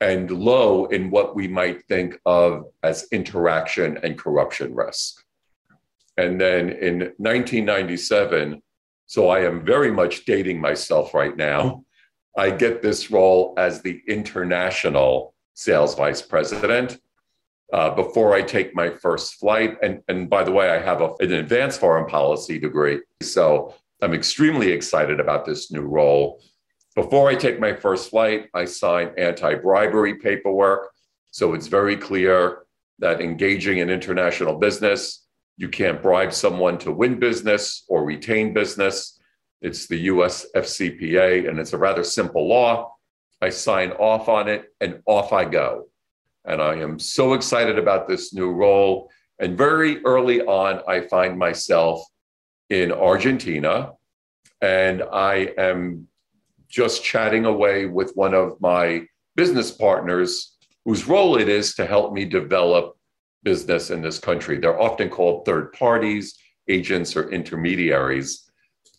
and 0.00 0.30
low 0.32 0.86
in 0.86 1.10
what 1.10 1.36
we 1.36 1.46
might 1.46 1.84
think 1.84 2.18
of 2.26 2.64
as 2.82 3.06
interaction 3.12 3.98
and 4.02 4.18
corruption 4.18 4.74
risk. 4.74 5.22
And 6.18 6.38
then 6.38 6.70
in 6.70 6.98
1997, 7.18 8.60
so 9.06 9.28
I 9.28 9.44
am 9.44 9.64
very 9.64 9.92
much 9.92 10.24
dating 10.24 10.60
myself 10.60 11.14
right 11.14 11.34
now, 11.36 11.84
I 12.36 12.50
get 12.50 12.82
this 12.82 13.10
role 13.10 13.54
as 13.56 13.80
the 13.80 14.02
international 14.08 15.34
sales 15.54 15.94
vice 15.94 16.20
president 16.20 17.00
uh, 17.72 17.90
before 17.90 18.34
I 18.34 18.42
take 18.42 18.74
my 18.74 18.90
first 18.90 19.34
flight. 19.34 19.76
And, 19.82 20.02
and 20.08 20.28
by 20.28 20.42
the 20.42 20.52
way, 20.52 20.70
I 20.70 20.80
have 20.80 21.00
a, 21.00 21.14
an 21.20 21.32
advanced 21.32 21.78
foreign 21.78 22.06
policy 22.06 22.58
degree. 22.58 23.00
So 23.22 23.74
I'm 24.02 24.12
extremely 24.12 24.72
excited 24.72 25.20
about 25.20 25.44
this 25.44 25.70
new 25.70 25.82
role. 25.82 26.42
Before 26.96 27.28
I 27.28 27.36
take 27.36 27.60
my 27.60 27.74
first 27.74 28.10
flight, 28.10 28.48
I 28.54 28.64
sign 28.64 29.12
anti 29.16 29.54
bribery 29.54 30.16
paperwork. 30.16 30.90
So 31.30 31.54
it's 31.54 31.68
very 31.68 31.96
clear 31.96 32.64
that 32.98 33.20
engaging 33.20 33.78
in 33.78 33.88
international 33.88 34.58
business, 34.58 35.27
you 35.58 35.68
can't 35.68 36.00
bribe 36.00 36.32
someone 36.32 36.78
to 36.78 36.92
win 36.92 37.18
business 37.18 37.84
or 37.88 38.04
retain 38.04 38.54
business. 38.54 39.20
It's 39.60 39.88
the 39.88 39.98
US 40.12 40.46
FCPA, 40.54 41.48
and 41.48 41.58
it's 41.58 41.72
a 41.72 41.78
rather 41.78 42.04
simple 42.04 42.48
law. 42.48 42.94
I 43.42 43.50
sign 43.50 43.90
off 43.92 44.28
on 44.28 44.48
it, 44.48 44.72
and 44.80 45.02
off 45.04 45.32
I 45.32 45.44
go. 45.44 45.88
And 46.44 46.62
I 46.62 46.76
am 46.76 46.98
so 47.00 47.34
excited 47.34 47.76
about 47.76 48.08
this 48.08 48.32
new 48.32 48.52
role. 48.52 49.10
And 49.40 49.58
very 49.58 50.02
early 50.04 50.40
on, 50.42 50.80
I 50.86 51.00
find 51.08 51.36
myself 51.36 52.04
in 52.70 52.92
Argentina, 52.92 53.92
and 54.62 55.02
I 55.12 55.52
am 55.58 56.06
just 56.68 57.02
chatting 57.02 57.46
away 57.46 57.86
with 57.86 58.12
one 58.14 58.34
of 58.34 58.60
my 58.60 59.06
business 59.34 59.72
partners 59.72 60.56
whose 60.84 61.08
role 61.08 61.36
it 61.36 61.48
is 61.48 61.74
to 61.74 61.86
help 61.86 62.12
me 62.12 62.24
develop 62.24 62.97
business 63.42 63.90
in 63.90 64.02
this 64.02 64.18
country. 64.18 64.58
They're 64.58 64.80
often 64.80 65.08
called 65.08 65.44
third 65.44 65.72
parties, 65.72 66.38
agents, 66.68 67.16
or 67.16 67.30
intermediaries. 67.30 68.50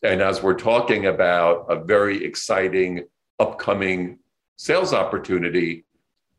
And 0.03 0.21
as 0.21 0.41
we're 0.41 0.53
talking 0.53 1.07
about 1.07 1.65
a 1.69 1.83
very 1.83 2.23
exciting 2.23 3.05
upcoming 3.39 4.19
sales 4.57 4.93
opportunity, 4.93 5.85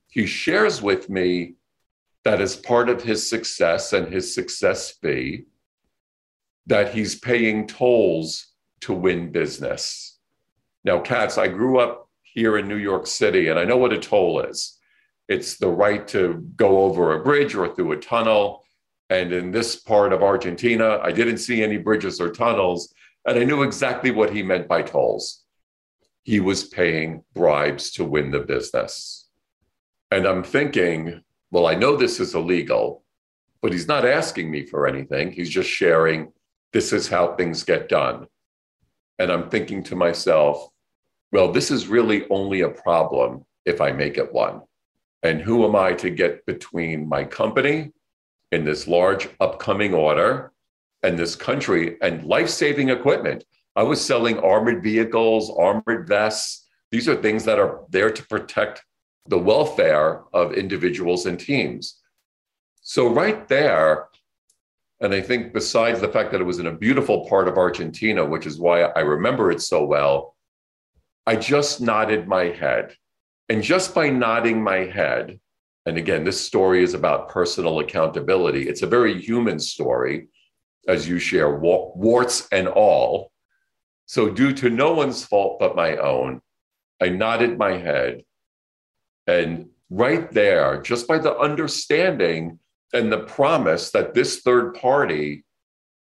he 0.08 0.26
shares 0.26 0.82
with 0.82 1.08
me 1.08 1.54
that 2.24 2.40
as 2.40 2.56
part 2.56 2.88
of 2.88 3.02
his 3.02 3.28
success 3.28 3.92
and 3.92 4.12
his 4.12 4.34
success 4.34 4.92
fee, 5.02 5.44
that 6.66 6.94
he's 6.94 7.18
paying 7.18 7.66
tolls 7.66 8.48
to 8.80 8.92
win 8.92 9.30
business. 9.30 10.18
Now, 10.84 11.00
Katz, 11.00 11.38
I 11.38 11.48
grew 11.48 11.78
up 11.78 12.08
here 12.22 12.58
in 12.58 12.68
New 12.68 12.76
York 12.76 13.06
City, 13.06 13.48
and 13.48 13.58
I 13.58 13.64
know 13.64 13.76
what 13.76 13.92
a 13.92 13.98
toll 13.98 14.40
is. 14.40 14.78
It's 15.30 15.58
the 15.58 15.68
right 15.68 16.06
to 16.08 16.44
go 16.56 16.82
over 16.82 17.14
a 17.14 17.22
bridge 17.22 17.54
or 17.54 17.72
through 17.72 17.92
a 17.92 17.96
tunnel. 17.96 18.64
And 19.10 19.32
in 19.32 19.52
this 19.52 19.76
part 19.76 20.12
of 20.12 20.24
Argentina, 20.24 20.98
I 21.02 21.12
didn't 21.12 21.38
see 21.38 21.62
any 21.62 21.78
bridges 21.78 22.20
or 22.20 22.30
tunnels, 22.30 22.92
and 23.24 23.38
I 23.38 23.44
knew 23.44 23.62
exactly 23.62 24.10
what 24.10 24.32
he 24.32 24.42
meant 24.42 24.66
by 24.66 24.82
tolls. 24.82 25.44
He 26.24 26.40
was 26.40 26.64
paying 26.64 27.22
bribes 27.32 27.92
to 27.92 28.04
win 28.04 28.32
the 28.32 28.40
business. 28.40 29.28
And 30.10 30.26
I'm 30.26 30.42
thinking, 30.42 31.22
well, 31.52 31.66
I 31.66 31.76
know 31.76 31.94
this 31.94 32.18
is 32.18 32.34
illegal, 32.34 33.04
but 33.62 33.72
he's 33.72 33.88
not 33.88 34.04
asking 34.04 34.50
me 34.50 34.66
for 34.66 34.88
anything. 34.88 35.30
He's 35.30 35.50
just 35.50 35.70
sharing 35.70 36.32
this 36.72 36.92
is 36.92 37.06
how 37.06 37.34
things 37.34 37.62
get 37.62 37.88
done. 37.88 38.26
And 39.20 39.30
I'm 39.30 39.48
thinking 39.48 39.84
to 39.84 39.96
myself, 39.96 40.68
well, 41.30 41.52
this 41.52 41.70
is 41.70 41.86
really 41.86 42.28
only 42.30 42.62
a 42.62 42.68
problem 42.68 43.44
if 43.64 43.80
I 43.80 43.92
make 43.92 44.18
it 44.18 44.32
one. 44.32 44.62
And 45.22 45.40
who 45.40 45.64
am 45.66 45.76
I 45.76 45.92
to 45.94 46.10
get 46.10 46.46
between 46.46 47.08
my 47.08 47.24
company 47.24 47.92
in 48.52 48.64
this 48.64 48.88
large 48.88 49.28
upcoming 49.38 49.94
order 49.94 50.52
and 51.02 51.18
this 51.18 51.36
country 51.36 51.96
and 52.00 52.24
life 52.24 52.48
saving 52.48 52.88
equipment? 52.88 53.44
I 53.76 53.82
was 53.82 54.04
selling 54.04 54.38
armored 54.38 54.82
vehicles, 54.82 55.50
armored 55.56 56.08
vests. 56.08 56.66
These 56.90 57.08
are 57.08 57.16
things 57.16 57.44
that 57.44 57.58
are 57.58 57.80
there 57.90 58.10
to 58.10 58.26
protect 58.26 58.84
the 59.28 59.38
welfare 59.38 60.22
of 60.32 60.54
individuals 60.54 61.26
and 61.26 61.38
teams. 61.38 62.00
So, 62.82 63.08
right 63.08 63.46
there, 63.46 64.08
and 65.00 65.14
I 65.14 65.20
think 65.20 65.52
besides 65.52 66.00
the 66.00 66.08
fact 66.08 66.32
that 66.32 66.40
it 66.40 66.44
was 66.44 66.58
in 66.58 66.66
a 66.66 66.72
beautiful 66.72 67.26
part 67.28 67.46
of 67.46 67.56
Argentina, 67.56 68.24
which 68.24 68.46
is 68.46 68.58
why 68.58 68.82
I 68.82 69.00
remember 69.00 69.50
it 69.50 69.62
so 69.62 69.84
well, 69.84 70.34
I 71.26 71.36
just 71.36 71.80
nodded 71.80 72.26
my 72.26 72.44
head. 72.44 72.96
And 73.50 73.64
just 73.64 73.96
by 73.96 74.10
nodding 74.10 74.62
my 74.62 74.84
head, 74.84 75.40
and 75.84 75.98
again, 75.98 76.22
this 76.22 76.40
story 76.40 76.84
is 76.84 76.94
about 76.94 77.30
personal 77.30 77.80
accountability. 77.80 78.68
It's 78.68 78.82
a 78.82 78.86
very 78.86 79.20
human 79.20 79.58
story, 79.58 80.28
as 80.86 81.08
you 81.08 81.18
share, 81.18 81.58
warts 81.58 82.46
and 82.52 82.68
all. 82.68 83.32
So, 84.06 84.30
due 84.30 84.52
to 84.52 84.70
no 84.70 84.92
one's 84.92 85.24
fault 85.24 85.58
but 85.58 85.74
my 85.74 85.96
own, 85.96 86.42
I 87.02 87.08
nodded 87.08 87.58
my 87.58 87.72
head. 87.72 88.22
And 89.26 89.70
right 89.90 90.30
there, 90.30 90.80
just 90.80 91.08
by 91.08 91.18
the 91.18 91.36
understanding 91.36 92.60
and 92.92 93.10
the 93.10 93.24
promise 93.24 93.90
that 93.90 94.14
this 94.14 94.42
third 94.42 94.74
party 94.74 95.44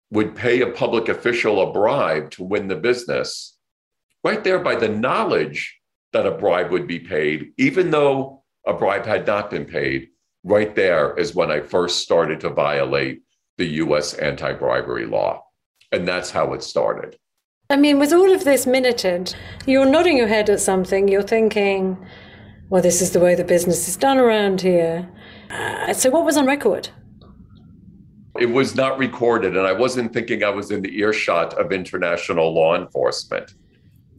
would 0.10 0.36
pay 0.36 0.62
a 0.62 0.72
public 0.72 1.08
official 1.08 1.62
a 1.62 1.72
bribe 1.72 2.32
to 2.32 2.44
win 2.44 2.68
the 2.68 2.76
business, 2.76 3.56
right 4.24 4.44
there 4.44 4.60
by 4.60 4.76
the 4.76 4.90
knowledge 4.90 5.77
that 6.18 6.26
a 6.26 6.32
bribe 6.32 6.72
would 6.72 6.88
be 6.88 6.98
paid, 6.98 7.54
even 7.58 7.92
though 7.92 8.44
a 8.66 8.74
bribe 8.74 9.06
had 9.06 9.28
not 9.28 9.52
been 9.52 9.66
paid, 9.66 10.10
right 10.44 10.76
there 10.76 11.16
is 11.16 11.36
when 11.36 11.52
I 11.52 11.60
first 11.60 12.02
started 12.02 12.40
to 12.40 12.50
violate 12.50 13.22
the 13.60 13.68
US 13.84 14.16
anti 14.16 14.54
bribery 14.54 15.06
law. 15.06 15.44
And 15.92 16.08
that's 16.08 16.32
how 16.32 16.54
it 16.54 16.64
started. 16.64 17.18
I 17.70 17.76
mean, 17.76 18.00
with 18.00 18.14
all 18.14 18.34
of 18.34 18.46
this 18.46 18.66
minuted, 18.66 19.36
you're 19.68 19.86
nodding 19.86 20.18
your 20.18 20.28
head 20.28 20.50
at 20.50 20.60
something, 20.60 21.08
you're 21.08 21.22
thinking, 21.22 22.04
well, 22.70 22.82
this 22.82 23.00
is 23.00 23.12
the 23.12 23.20
way 23.20 23.36
the 23.36 23.44
business 23.44 23.88
is 23.88 23.96
done 23.96 24.18
around 24.18 24.62
here. 24.62 25.08
Uh, 25.52 25.94
so, 25.94 26.10
what 26.10 26.26
was 26.26 26.36
on 26.36 26.48
record? 26.48 26.90
It 28.40 28.50
was 28.50 28.76
not 28.76 28.98
recorded, 28.98 29.56
and 29.56 29.68
I 29.68 29.74
wasn't 29.74 30.14
thinking 30.14 30.44
I 30.44 30.50
was 30.50 30.72
in 30.72 30.82
the 30.82 30.98
earshot 30.98 31.54
of 31.54 31.72
international 31.72 32.52
law 32.54 32.76
enforcement. 32.76 33.54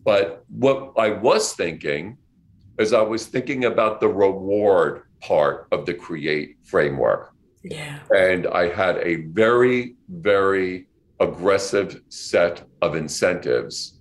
But 0.09 0.43
what 0.49 0.95
I 0.97 1.11
was 1.11 1.53
thinking 1.53 2.17
is 2.79 2.95
I 2.95 3.03
was 3.03 3.27
thinking 3.27 3.67
about 3.67 4.01
the 4.01 4.09
reward 4.09 5.03
part 5.21 5.69
of 5.71 5.85
the 5.85 5.93
create 5.93 6.57
framework. 6.65 7.35
Yeah. 7.63 7.99
And 8.17 8.47
I 8.47 8.71
had 8.71 8.97
a 9.07 9.17
very, 9.43 9.97
very 10.09 10.87
aggressive 11.21 12.01
set 12.09 12.63
of 12.81 12.95
incentives, 12.95 14.01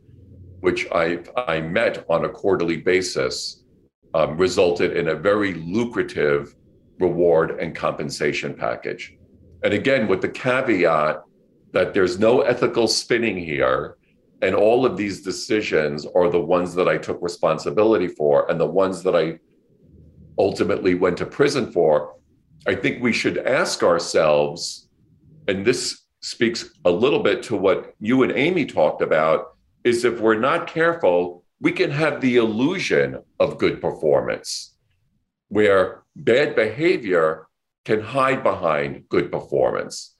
which 0.61 0.87
I, 0.93 1.19
I 1.35 1.59
met 1.59 2.05
on 2.09 2.23
a 2.23 2.29
quarterly 2.29 2.77
basis, 2.77 3.65
um, 4.13 4.37
resulted 4.37 4.95
in 4.95 5.09
a 5.09 5.15
very 5.15 5.55
lucrative 5.55 6.55
reward 6.99 7.59
and 7.59 7.75
compensation 7.75 8.53
package. 8.53 9.17
And 9.61 9.73
again, 9.73 10.07
with 10.07 10.21
the 10.21 10.29
caveat 10.29 11.21
that 11.73 11.93
there's 11.93 12.17
no 12.17 12.43
ethical 12.43 12.87
spinning 12.87 13.35
here, 13.35 13.97
and 14.41 14.55
all 14.55 14.85
of 14.85 14.97
these 14.97 15.21
decisions 15.23 16.05
are 16.15 16.29
the 16.29 16.39
ones 16.39 16.75
that 16.75 16.87
I 16.87 16.97
took 16.97 17.21
responsibility 17.21 18.07
for 18.07 18.49
and 18.49 18.59
the 18.59 18.67
ones 18.67 19.03
that 19.03 19.15
I 19.15 19.39
ultimately 20.37 20.93
went 20.93 21.17
to 21.17 21.25
prison 21.25 21.71
for. 21.71 22.15
I 22.67 22.75
think 22.75 23.01
we 23.01 23.13
should 23.13 23.39
ask 23.39 23.81
ourselves, 23.81 24.89
and 25.47 25.65
this 25.65 26.03
speaks 26.21 26.71
a 26.85 26.91
little 26.91 27.23
bit 27.23 27.41
to 27.43 27.55
what 27.55 27.95
you 27.99 28.23
and 28.23 28.31
Amy 28.31 28.65
talked 28.65 29.01
about, 29.01 29.55
is 29.83 30.05
if 30.05 30.19
we're 30.19 30.39
not 30.39 30.67
careful, 30.67 31.43
we 31.59 31.71
can 31.71 31.89
have 31.89 32.21
the 32.21 32.35
illusion 32.37 33.19
of 33.39 33.57
good 33.57 33.81
performance 33.81 34.75
where 35.49 36.03
bad 36.15 36.55
behavior 36.55 37.47
can 37.85 38.01
hide 38.01 38.43
behind 38.43 39.07
good 39.09 39.31
performance. 39.31 40.15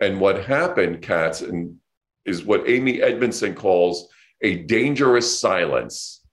And 0.00 0.20
what 0.20 0.44
happened, 0.44 1.02
Katz, 1.02 1.40
and 1.42 1.76
is 2.24 2.44
what 2.44 2.68
Amy 2.68 3.02
Edmondson 3.02 3.54
calls 3.54 4.08
a 4.42 4.58
dangerous 4.64 5.40
silence 5.40 6.24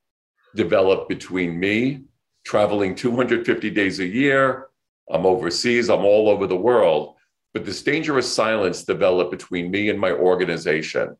developed 0.55 1.09
between 1.09 1.59
me, 1.59 2.03
traveling 2.45 2.95
250 2.95 3.69
days 3.71 3.99
a 3.99 4.05
year. 4.05 4.67
I'm 5.09 5.25
overseas, 5.25 5.89
I'm 5.89 6.05
all 6.05 6.29
over 6.29 6.47
the 6.47 6.55
world. 6.55 7.15
But 7.53 7.65
this 7.65 7.83
dangerous 7.83 8.31
silence 8.31 8.83
developed 8.83 9.31
between 9.31 9.71
me 9.71 9.89
and 9.89 9.99
my 9.99 10.11
organization. 10.11 11.15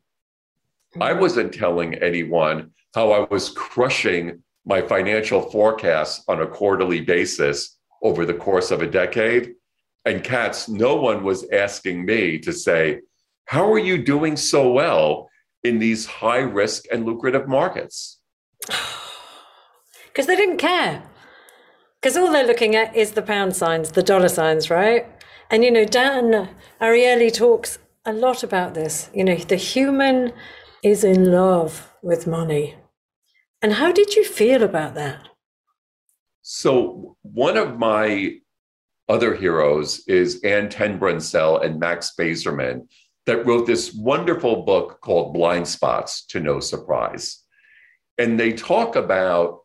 I 1.00 1.10
mm-hmm. 1.10 1.20
wasn't 1.20 1.54
telling 1.54 1.94
anyone 1.94 2.72
how 2.94 3.12
I 3.12 3.26
was 3.30 3.50
crushing 3.50 4.42
my 4.64 4.82
financial 4.82 5.40
forecasts 5.40 6.24
on 6.28 6.42
a 6.42 6.46
quarterly 6.46 7.00
basis 7.00 7.78
over 8.02 8.26
the 8.26 8.34
course 8.34 8.70
of 8.70 8.82
a 8.82 8.86
decade. 8.86 9.54
And 10.04 10.22
Katz, 10.22 10.68
no 10.68 10.96
one 10.96 11.24
was 11.24 11.48
asking 11.50 12.04
me 12.04 12.38
to 12.40 12.52
say, 12.52 13.00
How 13.46 13.72
are 13.72 13.78
you 13.78 13.96
doing 14.02 14.36
so 14.36 14.70
well 14.70 15.30
in 15.62 15.78
these 15.78 16.04
high 16.06 16.40
risk 16.40 16.84
and 16.92 17.04
lucrative 17.04 17.48
markets? 17.48 18.20
Because 20.08 20.28
they 20.28 20.36
didn't 20.36 20.56
care. 20.56 21.02
Because 22.00 22.16
all 22.16 22.32
they're 22.32 22.46
looking 22.46 22.74
at 22.74 22.96
is 22.96 23.12
the 23.12 23.20
pound 23.20 23.54
signs, 23.54 23.90
the 23.90 24.02
dollar 24.02 24.30
signs, 24.30 24.70
right? 24.70 25.04
And, 25.50 25.62
you 25.62 25.70
know, 25.70 25.84
Dan 25.84 26.48
Ariely 26.80 27.30
talks 27.30 27.78
a 28.06 28.14
lot 28.14 28.42
about 28.42 28.72
this. 28.72 29.10
You 29.12 29.24
know, 29.24 29.36
the 29.36 29.56
human 29.56 30.32
is 30.82 31.04
in 31.04 31.30
love 31.30 31.92
with 32.02 32.26
money. 32.26 32.76
And 33.60 33.74
how 33.74 33.92
did 33.92 34.16
you 34.16 34.24
feel 34.24 34.62
about 34.62 34.94
that? 34.94 35.28
So, 36.40 37.18
one 37.20 37.58
of 37.58 37.78
my 37.78 38.36
other 39.10 39.34
heroes 39.34 40.02
is 40.08 40.42
Ann 40.44 40.70
Tenbrunsel 40.70 41.62
and 41.62 41.78
Max 41.78 42.14
Bazerman 42.18 42.88
that 43.26 43.44
wrote 43.44 43.66
this 43.66 43.92
wonderful 43.92 44.62
book 44.62 45.00
called 45.00 45.34
Blind 45.34 45.66
Spots 45.66 46.24
to 46.26 46.40
No 46.40 46.60
Surprise. 46.60 47.42
And 48.18 48.38
they 48.38 48.52
talk 48.52 48.96
about 48.96 49.60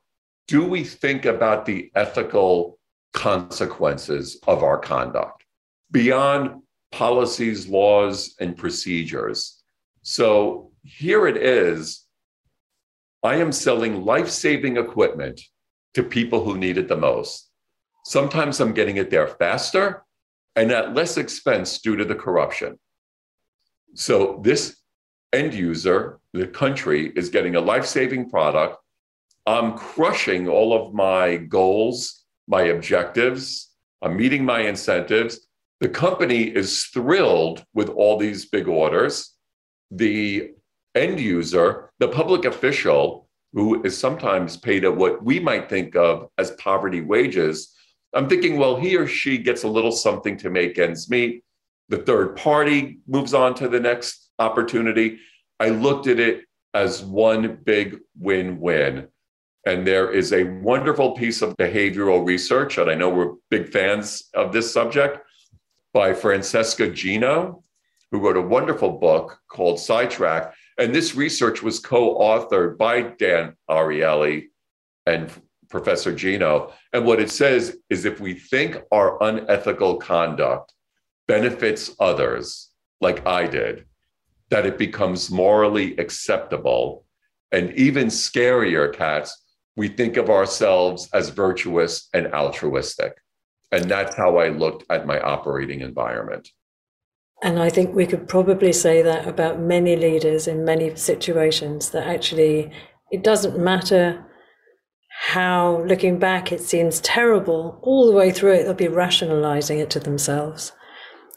do 0.48 0.66
we 0.66 0.84
think 0.84 1.26
about 1.26 1.66
the 1.66 1.92
ethical 1.96 2.78
consequences 3.14 4.40
of 4.48 4.64
our 4.64 4.78
conduct 4.78 5.46
beyond 5.92 6.62
policies, 6.92 7.68
laws, 7.68 8.36
and 8.40 8.58
procedures? 8.58 9.64
So 10.02 10.72
here 10.84 11.28
it 11.28 11.38
is 11.38 12.06
I 13.24 13.36
am 13.36 13.52
selling 13.52 14.04
life 14.04 14.30
saving 14.30 14.78
equipment 14.78 15.40
to 15.94 16.02
people 16.02 16.44
who 16.44 16.58
need 16.58 16.80
it 16.80 16.88
the 16.88 16.98
most. 16.98 17.52
Sometimes 18.04 18.60
I'm 18.60 18.74
getting 18.74 18.98
it 18.98 19.12
there 19.12 19.28
faster 19.28 20.04
and 20.56 20.72
at 20.72 20.96
less 20.96 21.18
expense 21.18 21.80
due 21.80 21.96
to 21.96 22.04
the 22.04 22.16
corruption. 22.16 22.80
So, 23.94 24.40
this 24.44 24.78
end 25.34 25.54
user, 25.54 26.20
the 26.34 26.48
country, 26.48 27.12
is 27.16 27.30
getting 27.30 27.56
a 27.56 27.62
life 27.62 27.86
saving 27.86 28.30
product. 28.30 28.78
I'm 29.46 29.78
crushing 29.78 30.48
all 30.48 30.74
of 30.74 30.94
my 30.94 31.38
goals, 31.38 32.26
my 32.48 32.64
objectives, 32.64 33.72
I'm 34.02 34.18
meeting 34.18 34.44
my 34.44 34.62
incentives. 34.62 35.48
The 35.80 35.90
company 35.90 36.44
is 36.44 36.86
thrilled 36.86 37.64
with 37.74 37.90
all 37.90 38.18
these 38.18 38.46
big 38.46 38.68
orders. 38.68 39.36
The 39.92 40.52
end 40.96 41.20
user, 41.20 41.92
the 42.00 42.08
public 42.08 42.46
official, 42.46 43.28
who 43.54 43.84
is 43.84 43.98
sometimes 43.98 44.58
paid 44.58 44.86
at 44.86 44.96
what 44.96 45.24
we 45.24 45.40
might 45.40 45.70
think 45.70 45.96
of 45.96 46.30
as 46.38 46.52
poverty 46.52 47.02
wages, 47.02 47.76
I'm 48.14 48.28
thinking, 48.28 48.58
well, 48.58 48.76
he 48.76 48.96
or 48.96 49.08
she 49.08 49.38
gets 49.38 49.64
a 49.64 49.68
little 49.68 49.92
something 49.92 50.38
to 50.38 50.50
make 50.50 50.80
ends 50.80 51.10
meet. 51.10 51.44
The 51.90 51.98
third 51.98 52.36
party 52.38 53.00
moves 53.08 53.34
on 53.34 53.54
to 53.56 53.68
the 53.68 53.80
next 53.80 54.30
opportunity. 54.40 55.20
I 55.60 55.70
looked 55.70 56.08
at 56.08 56.20
it 56.20 56.46
as 56.74 57.04
one 57.04 57.60
big 57.64 58.00
win 58.18 58.60
win. 58.60 59.08
And 59.66 59.86
there 59.86 60.12
is 60.12 60.34
a 60.34 60.44
wonderful 60.44 61.12
piece 61.12 61.42
of 61.42 61.56
behavioral 61.58 62.26
research, 62.26 62.78
and 62.80 62.90
I 62.90 62.96
know 62.96 63.10
we're 63.10 63.34
big 63.52 63.70
fans 63.70 64.30
of 64.34 64.52
this 64.52 64.74
subject, 64.74 65.20
by 65.94 66.14
Francesca 66.14 66.90
Gino, 66.90 67.64
who 68.12 68.20
wrote 68.20 68.38
a 68.38 68.42
wonderful 68.42 68.92
book 68.94 69.40
called 69.50 69.80
Sidetrack. 69.80 70.54
And 70.78 70.96
this 70.96 71.16
research 71.16 71.62
was 71.62 71.80
co 71.80 72.18
authored 72.18 72.78
by 72.78 73.02
Dan 73.02 73.56
Ariely 73.70 74.48
and 75.06 75.30
Professor 75.70 76.14
Gino. 76.14 76.74
And 76.94 77.06
what 77.06 77.20
it 77.20 77.30
says 77.30 77.78
is 77.90 78.06
if 78.06 78.20
we 78.20 78.34
think 78.34 78.82
our 78.92 79.22
unethical 79.24 79.98
conduct 79.98 80.74
benefits 81.32 81.84
others, 81.98 82.72
like 83.00 83.26
I 83.26 83.48
did, 83.48 83.86
that 84.50 84.66
it 84.66 84.78
becomes 84.78 85.32
morally 85.32 85.96
acceptable. 85.96 87.06
And 87.54 87.72
even 87.88 88.08
scarier, 88.08 88.94
cats, 88.94 89.32
we 89.78 89.88
think 89.88 90.18
of 90.18 90.30
ourselves 90.30 91.10
as 91.14 91.30
virtuous 91.30 92.10
and 92.14 92.28
altruistic. 92.34 93.14
And 93.72 93.90
that's 93.90 94.18
how 94.18 94.40
I 94.40 94.50
looked 94.50 94.84
at 94.90 95.08
my 95.08 95.22
operating 95.22 95.80
environment. 95.80 96.50
And 97.42 97.60
I 97.60 97.70
think 97.70 97.96
we 97.96 98.06
could 98.06 98.28
probably 98.28 98.74
say 98.74 99.02
that 99.02 99.26
about 99.26 99.58
many 99.76 99.96
leaders 99.96 100.48
in 100.48 100.66
many 100.66 100.96
situations 100.98 101.92
that 101.92 102.08
actually 102.16 102.72
it 103.10 103.24
doesn't 103.24 103.58
matter 103.58 104.26
how, 105.34 105.82
looking 105.92 106.20
back, 106.20 106.52
it 106.52 106.62
seems 106.62 107.00
terrible. 107.00 107.80
All 107.84 108.06
the 108.06 108.18
way 108.22 108.32
through 108.32 108.56
it, 108.56 108.64
they'll 108.64 108.74
be 108.74 108.90
rationalizing 109.06 109.80
it 109.80 109.90
to 109.92 110.00
themselves. 110.02 110.74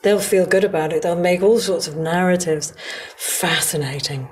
They'll 0.04 0.20
feel 0.20 0.44
good 0.44 0.64
about 0.64 0.92
it. 0.92 1.02
They'll 1.02 1.16
make 1.16 1.42
all 1.42 1.58
sorts 1.58 1.88
of 1.88 1.96
narratives. 1.96 2.74
Fascinating. 3.16 4.28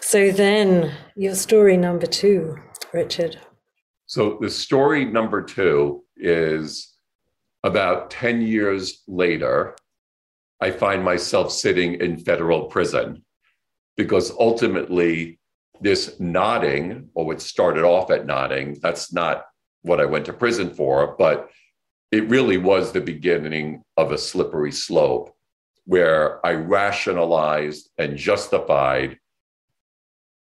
So 0.00 0.30
then, 0.30 0.92
your 1.16 1.34
story 1.34 1.76
number 1.76 2.06
two, 2.06 2.56
Richard. 2.94 3.40
So 4.06 4.38
the 4.40 4.48
story 4.48 5.04
number 5.04 5.42
two 5.42 6.04
is 6.16 6.94
about 7.64 8.12
10 8.12 8.40
years 8.40 9.02
later, 9.08 9.74
I 10.60 10.70
find 10.70 11.04
myself 11.04 11.52
sitting 11.52 11.94
in 11.94 12.16
federal 12.16 12.66
prison 12.66 13.24
because 13.96 14.30
ultimately, 14.38 15.40
this 15.80 16.20
nodding, 16.20 17.10
or 17.14 17.26
what 17.26 17.42
started 17.42 17.82
off 17.82 18.12
at 18.12 18.26
nodding, 18.26 18.78
that's 18.80 19.12
not 19.12 19.44
what 19.82 20.00
I 20.00 20.04
went 20.04 20.26
to 20.26 20.32
prison 20.32 20.72
for, 20.72 21.16
but 21.18 21.50
it 22.10 22.28
really 22.28 22.58
was 22.58 22.92
the 22.92 23.00
beginning 23.00 23.82
of 23.96 24.12
a 24.12 24.18
slippery 24.18 24.72
slope 24.72 25.34
where 25.84 26.44
I 26.46 26.52
rationalized 26.52 27.90
and 27.98 28.16
justified 28.16 29.18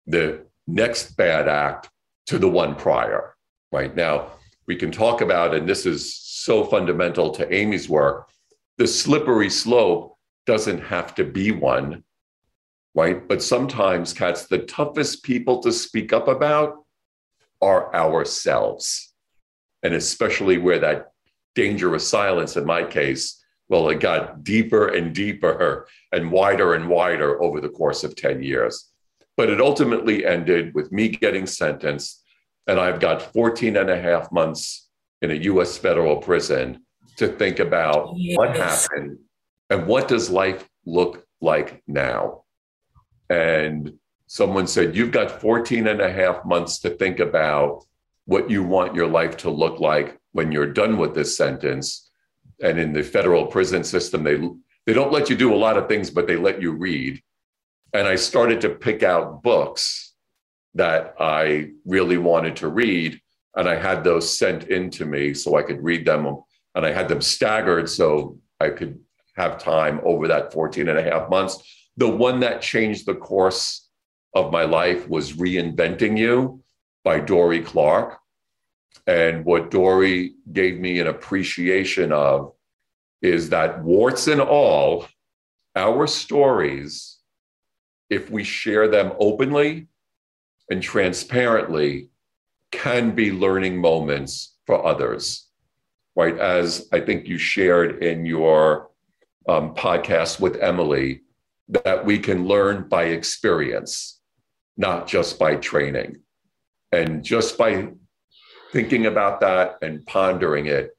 the 0.07 0.47
next 0.67 1.17
bad 1.17 1.49
act 1.49 1.89
to 2.27 2.39
the 2.39 2.49
one 2.49 2.75
prior. 2.75 3.35
Right 3.73 3.95
now, 3.95 4.33
we 4.67 4.77
can 4.77 4.91
talk 4.91 5.21
about, 5.21 5.55
and 5.55 5.69
this 5.69 5.87
is 5.87 6.15
so 6.15 6.65
fundamental 6.65 7.31
to 7.31 7.53
Amy's 7.53 7.89
work, 7.89 8.29
the 8.79 8.87
slippery 8.87 9.51
slope 9.51 10.17
doesn't 10.47 10.81
have 10.81 11.15
to 11.17 11.25
be 11.25 11.53
one, 11.53 12.03
right? 12.95 13.27
But 13.29 13.43
sometimes, 13.43 14.13
Katz, 14.13 14.47
the 14.47 14.59
toughest 14.59 15.23
people 15.23 15.61
to 15.63 15.73
speak 15.73 16.13
up 16.13 16.29
about 16.29 16.85
are 17.61 17.95
ourselves. 17.95 19.13
And 19.83 19.95
especially 19.95 20.59
where 20.59 20.79
that 20.81 21.13
dangerous 21.55 22.07
silence, 22.07 22.57
in 22.57 22.65
my 22.65 22.85
case, 22.85 23.43
well, 23.69 23.89
it 23.89 24.01
got 24.01 24.43
deeper 24.43 24.89
and 24.89 25.15
deeper 25.15 25.87
and 26.13 26.33
wider 26.33 26.75
and 26.75 26.89
wider 26.89 27.41
over 27.43 27.61
the 27.61 27.69
course 27.69 28.03
of 28.03 28.17
10 28.17 28.43
years. 28.43 28.91
But 29.37 29.49
it 29.49 29.61
ultimately 29.61 30.27
ended 30.27 30.75
with 30.75 30.91
me 30.91 31.09
getting 31.09 31.47
sentenced, 31.47 32.23
and 32.67 32.81
I've 32.81 33.01
got 33.01 33.33
14 33.33 33.77
and 33.77 33.89
a 33.89 34.01
half 34.01 34.31
months 34.33 34.89
in 35.23 35.31
a 35.31 35.35
US 35.35 35.79
federal 35.79 36.17
prison 36.17 36.85
to 37.17 37.29
think 37.29 37.59
about 37.59 38.15
yes. 38.17 38.37
what 38.37 38.57
happened 38.57 39.19
and 39.69 39.87
what 39.87 40.09
does 40.09 40.31
life 40.31 40.69
look 40.85 41.25
like 41.41 41.83
now. 41.87 42.43
And 43.29 43.95
someone 44.27 44.67
said, 44.67 44.97
You've 44.97 45.13
got 45.13 45.41
14 45.41 45.87
and 45.87 46.01
a 46.01 46.13
half 46.13 46.45
months 46.45 46.81
to 46.81 46.91
think 46.91 47.21
about 47.21 47.85
what 48.31 48.49
you 48.49 48.63
want 48.63 48.95
your 48.95 49.09
life 49.09 49.37
to 49.37 49.51
look 49.51 49.81
like 49.81 50.17
when 50.31 50.53
you're 50.53 50.73
done 50.73 50.97
with 50.97 51.17
this 51.17 51.37
sentence. 51.37 52.13
And 52.63 52.79
in 52.79 52.93
the 52.93 53.03
federal 53.03 53.45
prison 53.47 53.83
system, 53.83 54.23
they, 54.23 54.37
they 54.87 54.93
don't 54.93 55.11
let 55.11 55.29
you 55.29 55.35
do 55.35 55.53
a 55.53 55.57
lot 55.57 55.77
of 55.77 55.89
things, 55.89 56.11
but 56.11 56.29
they 56.29 56.37
let 56.37 56.63
you 56.63 56.71
read. 56.71 57.21
And 57.93 58.07
I 58.07 58.15
started 58.15 58.61
to 58.61 58.69
pick 58.69 59.03
out 59.03 59.43
books 59.43 60.15
that 60.75 61.17
I 61.19 61.71
really 61.85 62.19
wanted 62.19 62.55
to 62.57 62.69
read. 62.69 63.21
And 63.57 63.69
I 63.69 63.75
had 63.75 64.05
those 64.05 64.39
sent 64.39 64.69
in 64.69 64.91
to 64.91 65.07
me 65.07 65.35
so 65.35 65.57
I 65.57 65.65
could 65.65 65.83
read 65.83 66.07
them 66.07 66.37
and 66.77 66.87
I 66.87 66.93
had 66.93 67.09
them 67.09 67.21
staggered 67.21 67.91
so 67.91 68.39
I 68.61 68.69
could 68.69 68.97
have 69.35 69.59
time 69.59 70.01
over 70.05 70.29
that 70.29 70.53
14 70.53 70.89
and 70.89 71.01
a 71.01 71.03
half 71.03 71.29
months. 71.31 71.65
The 71.97 72.09
one 72.09 72.39
that 72.41 72.63
changed 72.63 73.07
the 73.07 73.17
course 73.17 73.89
of 74.35 74.53
my 74.53 74.63
life 74.63 75.09
was 75.09 75.33
Reinventing 75.33 76.17
You 76.17 76.63
by 77.03 77.19
Dorie 77.19 77.63
Clark. 77.63 78.20
And 79.07 79.45
what 79.45 79.71
Dorie 79.71 80.35
gave 80.53 80.79
me 80.79 81.01
an 81.01 81.07
appreciation 81.07 82.13
of 82.13 82.53
is 83.23 83.51
that 83.51 83.83
warts 83.83 84.27
and 84.29 84.41
all, 84.41 85.07
our 85.77 86.07
stories, 86.07 87.19
if 88.09 88.31
we 88.31 88.45
share 88.45 88.89
them 88.89 89.13
openly 89.19 89.89
and 90.71 90.83
transparently, 90.83 92.11
can 92.73 93.15
be 93.15 93.33
learning 93.33 93.81
moments 93.81 94.57
for 94.67 94.85
others 94.87 95.51
right? 96.17 96.39
As 96.39 96.89
I 96.93 97.01
think 97.01 97.27
you 97.27 97.39
shared 97.39 98.03
in 98.03 98.27
your 98.27 98.91
um, 99.49 99.75
podcast 99.75 100.41
with 100.41 100.57
Emily, 100.57 101.23
that 101.69 102.05
we 102.05 102.19
can 102.19 102.47
learn 102.47 102.89
by 102.89 103.05
experience, 103.05 104.21
not 104.77 105.07
just 105.07 105.39
by 105.39 105.57
training. 105.57 106.17
And 106.93 107.23
just 107.23 107.57
by 107.57 107.93
thinking 108.73 109.07
about 109.07 109.41
that 109.41 109.79
and 109.83 110.05
pondering 110.07 110.67
it, 110.67 110.97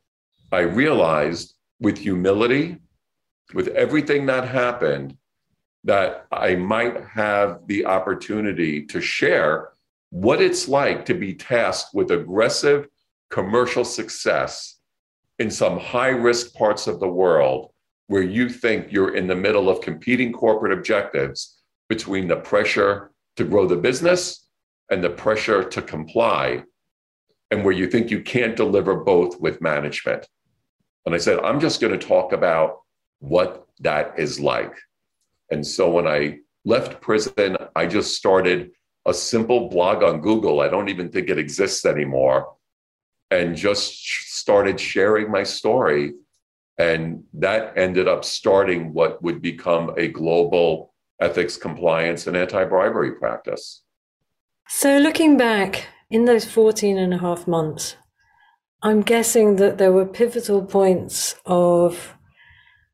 I 0.52 0.62
realized 0.62 1.56
with 1.80 1.98
humility, 1.98 2.78
with 3.54 3.70
everything 3.70 4.26
that 4.28 4.48
happened, 4.48 5.18
that 5.84 6.28
I 6.32 6.56
might 6.56 7.04
have 7.06 7.62
the 7.68 7.86
opportunity 7.86 8.86
to 8.88 9.02
share 9.02 9.70
what 10.10 10.42
it's 10.42 10.68
like 10.68 11.06
to 11.06 11.14
be 11.14 11.34
tasked 11.34 11.94
with 11.94 12.12
aggressive 12.12 12.88
commercial 13.30 13.86
success 13.86 14.80
in 15.40 15.50
some 15.50 15.80
high 15.80 16.10
risk 16.10 16.54
parts 16.54 16.86
of 16.86 17.00
the 17.00 17.08
world 17.08 17.72
where 18.08 18.22
you 18.22 18.50
think 18.50 18.92
you're 18.92 19.16
in 19.16 19.26
the 19.26 19.36
middle 19.36 19.70
of 19.70 19.82
competing 19.82 20.34
corporate 20.34 20.74
objectives 20.74 21.62
between 21.88 22.28
the 22.28 22.36
pressure 22.36 23.12
to 23.38 23.46
grow 23.46 23.66
the 23.66 23.76
business 23.76 24.50
and 24.92 25.02
the 25.02 25.10
pressure 25.10 25.64
to 25.64 25.82
comply, 25.82 26.62
and 27.52 27.66
where 27.66 27.74
you 27.74 27.88
think 27.88 28.10
you 28.10 28.22
can't 28.22 28.56
deliver 28.56 28.96
both 28.96 29.40
with 29.40 29.62
management. 29.62 30.28
And 31.06 31.14
I 31.14 31.18
said, 31.18 31.40
I'm 31.40 31.60
just 31.60 31.82
going 31.82 31.98
to 31.98 32.08
talk 32.08 32.32
about 32.32 32.80
what 33.20 33.68
that 33.82 34.18
is 34.18 34.40
like. 34.40 34.74
And 35.52 35.68
so 35.68 35.92
when 35.92 36.08
I 36.08 36.40
left 36.64 37.02
prison, 37.02 37.58
I 37.76 37.86
just 37.86 38.16
started 38.16 38.72
a 39.06 39.14
simple 39.14 39.68
blog 39.68 40.02
on 40.02 40.22
Google. 40.22 40.62
I 40.62 40.70
don't 40.70 40.90
even 40.90 41.10
think 41.10 41.30
it 41.30 41.38
exists 41.38 41.86
anymore 41.86 42.54
and 43.32 43.56
just 43.56 44.06
started 44.34 44.80
sharing 44.80 45.30
my 45.30 45.44
story. 45.44 46.14
And 46.78 47.24
that 47.34 47.78
ended 47.78 48.08
up 48.08 48.24
starting 48.24 48.94
what 48.94 49.22
would 49.22 49.42
become 49.42 49.94
a 49.98 50.08
global 50.08 50.94
ethics, 51.20 51.58
compliance, 51.58 52.28
and 52.28 52.38
anti 52.38 52.64
bribery 52.66 53.14
practice. 53.14 53.84
So, 54.68 54.98
looking 54.98 55.38
back 55.38 55.88
in 56.12 56.26
those 56.26 56.46
14 56.46 56.98
and 56.98 57.14
a 57.14 57.18
half 57.18 57.48
months, 57.48 57.96
I'm 58.84 59.02
guessing 59.02 59.56
that 59.56 59.78
there 59.78 59.92
were 59.92 60.06
pivotal 60.06 60.64
points 60.64 61.36
of, 61.46 62.16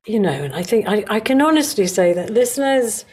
you 0.06 0.20
know, 0.20 0.30
and 0.30 0.56
I 0.56 0.64
think 0.64 0.88
I, 0.88 1.04
I 1.08 1.20
can 1.20 1.42
honestly 1.42 1.88
say 1.88 2.14
that 2.14 2.30
listeners, 2.30 3.04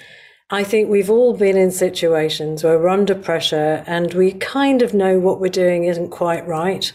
I 0.50 0.62
think 0.62 0.88
we've 0.88 1.10
all 1.10 1.36
been 1.36 1.56
in 1.56 1.70
situations 1.70 2.62
where 2.62 2.78
we're 2.78 2.88
under 2.88 3.14
pressure 3.14 3.82
and 3.86 4.14
we 4.14 4.32
kind 4.32 4.82
of 4.82 4.94
know 4.94 5.18
what 5.18 5.40
we're 5.40 5.48
doing 5.48 5.84
isn't 5.84 6.10
quite 6.10 6.46
right 6.46 6.92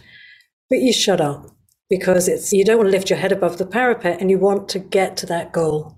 but 0.69 0.79
you 0.79 0.93
shut 0.93 1.19
up 1.19 1.47
because 1.89 2.27
it's 2.27 2.53
you 2.53 2.63
don't 2.63 2.77
want 2.77 2.87
to 2.87 2.91
lift 2.91 3.09
your 3.09 3.19
head 3.19 3.31
above 3.31 3.57
the 3.57 3.65
parapet 3.65 4.21
and 4.21 4.29
you 4.29 4.37
want 4.37 4.69
to 4.69 4.79
get 4.79 5.17
to 5.17 5.25
that 5.25 5.51
goal. 5.51 5.97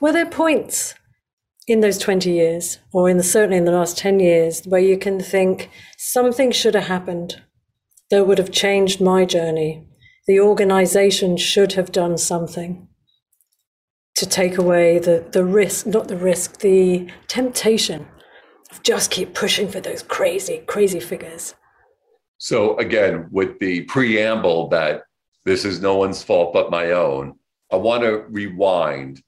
Were 0.00 0.12
there 0.12 0.26
points 0.26 0.94
in 1.66 1.80
those 1.80 1.98
20 1.98 2.30
years, 2.30 2.78
or 2.92 3.08
in 3.08 3.16
the 3.16 3.22
certainly 3.22 3.56
in 3.56 3.64
the 3.64 3.72
last 3.72 3.96
10 3.98 4.20
years, 4.20 4.64
where 4.64 4.80
you 4.80 4.98
can 4.98 5.20
think 5.20 5.70
something 5.96 6.50
should 6.50 6.74
have 6.74 6.86
happened 6.86 7.42
that 8.10 8.26
would 8.26 8.38
have 8.38 8.50
changed 8.50 9.00
my 9.00 9.24
journey? 9.24 9.86
The 10.26 10.40
organization 10.40 11.36
should 11.36 11.72
have 11.72 11.92
done 11.92 12.18
something 12.18 12.88
to 14.16 14.26
take 14.26 14.58
away 14.58 14.98
the, 14.98 15.26
the 15.32 15.44
risk, 15.44 15.86
not 15.86 16.08
the 16.08 16.16
risk, 16.16 16.60
the 16.60 17.10
temptation 17.28 18.06
of 18.70 18.82
just 18.82 19.10
keep 19.10 19.34
pushing 19.34 19.68
for 19.68 19.80
those 19.80 20.02
crazy, 20.02 20.62
crazy 20.66 21.00
figures. 21.00 21.54
So, 22.38 22.76
again, 22.78 23.28
with 23.30 23.58
the 23.60 23.82
preamble 23.82 24.68
that 24.68 25.04
this 25.44 25.64
is 25.64 25.80
no 25.80 25.96
one's 25.96 26.22
fault 26.22 26.52
but 26.52 26.70
my 26.70 26.90
own, 26.90 27.34
I 27.70 27.76
want 27.76 28.02
to 28.02 28.24
rewind 28.28 29.22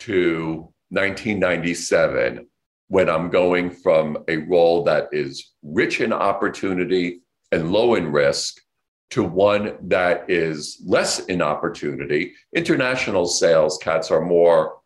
to 0.00 0.72
1997 0.90 2.46
when 2.88 3.08
I'm 3.08 3.30
going 3.30 3.70
from 3.70 4.18
a 4.28 4.38
role 4.38 4.82
that 4.84 5.08
is 5.12 5.52
rich 5.62 6.00
in 6.00 6.12
opportunity 6.12 7.22
and 7.52 7.72
low 7.72 7.94
in 7.94 8.10
risk 8.10 8.60
to 9.10 9.22
one 9.22 9.76
that 9.88 10.28
is 10.28 10.80
less 10.84 11.20
in 11.26 11.42
opportunity. 11.42 12.34
International 12.54 13.26
sales 13.26 13.78
cats 13.78 14.10
are 14.10 14.20
more, 14.20 14.78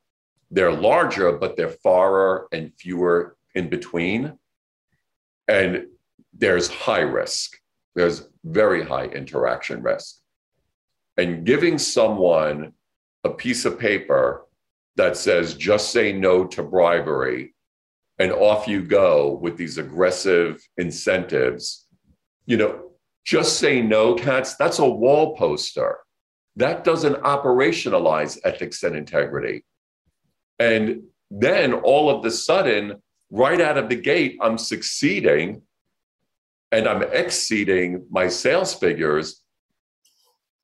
they're 0.50 0.72
larger, 0.72 1.32
but 1.32 1.56
they're 1.56 1.68
farer 1.68 2.46
and 2.52 2.72
fewer 2.74 3.36
in 3.54 3.68
between. 3.68 4.38
And 5.48 5.86
there's 6.32 6.68
high 6.68 7.00
risk, 7.00 7.56
there's 7.94 8.28
very 8.44 8.84
high 8.84 9.06
interaction 9.06 9.82
risk. 9.82 10.16
And 11.16 11.46
giving 11.46 11.78
someone 11.78 12.72
a 13.24 13.30
piece 13.30 13.64
of 13.64 13.78
paper 13.78 14.46
that 14.96 15.16
says 15.16 15.54
just 15.54 15.90
say 15.90 16.12
no 16.12 16.44
to 16.44 16.62
bribery 16.62 17.54
and 18.18 18.32
off 18.32 18.68
you 18.68 18.82
go 18.82 19.32
with 19.32 19.56
these 19.56 19.78
aggressive 19.78 20.62
incentives. 20.76 21.86
You 22.46 22.56
know 22.58 22.90
just 23.24 23.58
say 23.58 23.80
no 23.80 24.14
cats 24.14 24.54
that's 24.56 24.78
a 24.78 24.88
wall 24.88 25.36
poster. 25.36 25.98
That 26.56 26.84
doesn't 26.84 27.16
operationalize 27.22 28.38
ethics 28.44 28.82
and 28.82 28.94
integrity. 28.94 29.64
And 30.58 31.04
then 31.30 31.72
all 31.72 32.10
of 32.10 32.22
the 32.22 32.30
sudden 32.30 33.02
right 33.30 33.60
out 33.60 33.78
of 33.78 33.88
the 33.88 33.96
gate 33.96 34.38
i'm 34.40 34.58
succeeding 34.58 35.62
and 36.70 36.86
i'm 36.86 37.02
exceeding 37.02 38.06
my 38.10 38.28
sales 38.28 38.74
figures. 38.74 39.42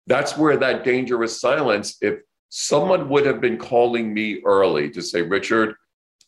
That's 0.06 0.36
where 0.36 0.56
that 0.56 0.84
dangerous 0.84 1.40
silence 1.40 1.96
if 2.00 2.20
someone 2.50 3.08
would 3.08 3.24
have 3.24 3.40
been 3.40 3.56
calling 3.56 4.12
me 4.12 4.42
early 4.44 4.90
to 4.90 5.00
say, 5.00 5.22
Richard, 5.22 5.76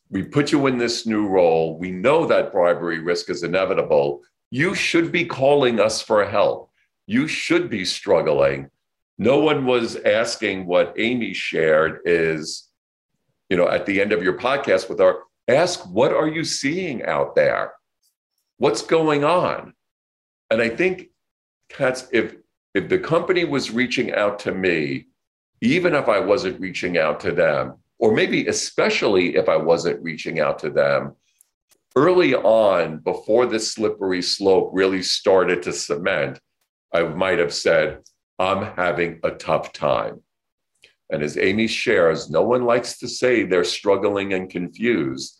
we 0.08 0.22
put 0.22 0.52
you 0.52 0.66
in 0.68 0.78
this 0.78 1.06
new 1.06 1.26
role. 1.26 1.78
We 1.78 1.90
know 1.90 2.26
that 2.26 2.52
bribery 2.52 3.00
risk 3.00 3.28
is 3.28 3.42
inevitable. 3.42 4.22
You 4.50 4.74
should 4.74 5.10
be 5.10 5.24
calling 5.24 5.80
us 5.80 6.00
for 6.00 6.24
help. 6.24 6.70
You 7.06 7.26
should 7.26 7.68
be 7.68 7.84
struggling. 7.84 8.70
No 9.18 9.40
one 9.40 9.66
was 9.66 9.96
asking 9.96 10.66
what 10.66 10.94
Amy 10.96 11.34
shared 11.34 12.00
is, 12.04 12.68
you 13.50 13.56
know, 13.56 13.68
at 13.68 13.84
the 13.84 14.00
end 14.00 14.12
of 14.12 14.22
your 14.22 14.38
podcast 14.38 14.88
with 14.88 15.00
our 15.00 15.24
ask, 15.48 15.80
what 15.90 16.12
are 16.12 16.28
you 16.28 16.44
seeing 16.44 17.04
out 17.04 17.34
there? 17.34 17.72
What's 18.58 18.82
going 18.82 19.24
on? 19.24 19.74
And 20.50 20.62
I 20.62 20.68
think, 20.68 21.08
Katz, 21.68 22.06
if 22.12 22.36
if 22.74 22.88
the 22.88 22.98
company 22.98 23.44
was 23.44 23.70
reaching 23.70 24.12
out 24.12 24.38
to 24.40 24.52
me 24.52 25.08
even 25.62 25.94
if 25.94 26.08
I 26.08 26.18
wasn't 26.18 26.60
reaching 26.60 26.98
out 26.98 27.20
to 27.20 27.30
them, 27.30 27.76
or 28.00 28.12
maybe 28.12 28.48
especially 28.48 29.36
if 29.36 29.48
I 29.48 29.56
wasn't 29.56 30.02
reaching 30.02 30.40
out 30.40 30.58
to 30.58 30.70
them, 30.70 31.14
early 31.94 32.34
on, 32.34 32.98
before 32.98 33.46
this 33.46 33.72
slippery 33.72 34.22
slope 34.22 34.70
really 34.72 35.02
started 35.02 35.62
to 35.62 35.72
cement, 35.72 36.40
I 36.92 37.04
might 37.04 37.38
have 37.38 37.54
said, 37.54 38.00
I'm 38.40 38.74
having 38.74 39.20
a 39.22 39.30
tough 39.30 39.72
time. 39.72 40.20
And 41.10 41.22
as 41.22 41.38
Amy 41.38 41.68
shares, 41.68 42.28
no 42.28 42.42
one 42.42 42.64
likes 42.64 42.98
to 42.98 43.08
say 43.08 43.44
they're 43.44 43.62
struggling 43.62 44.32
and 44.32 44.50
confused. 44.50 45.38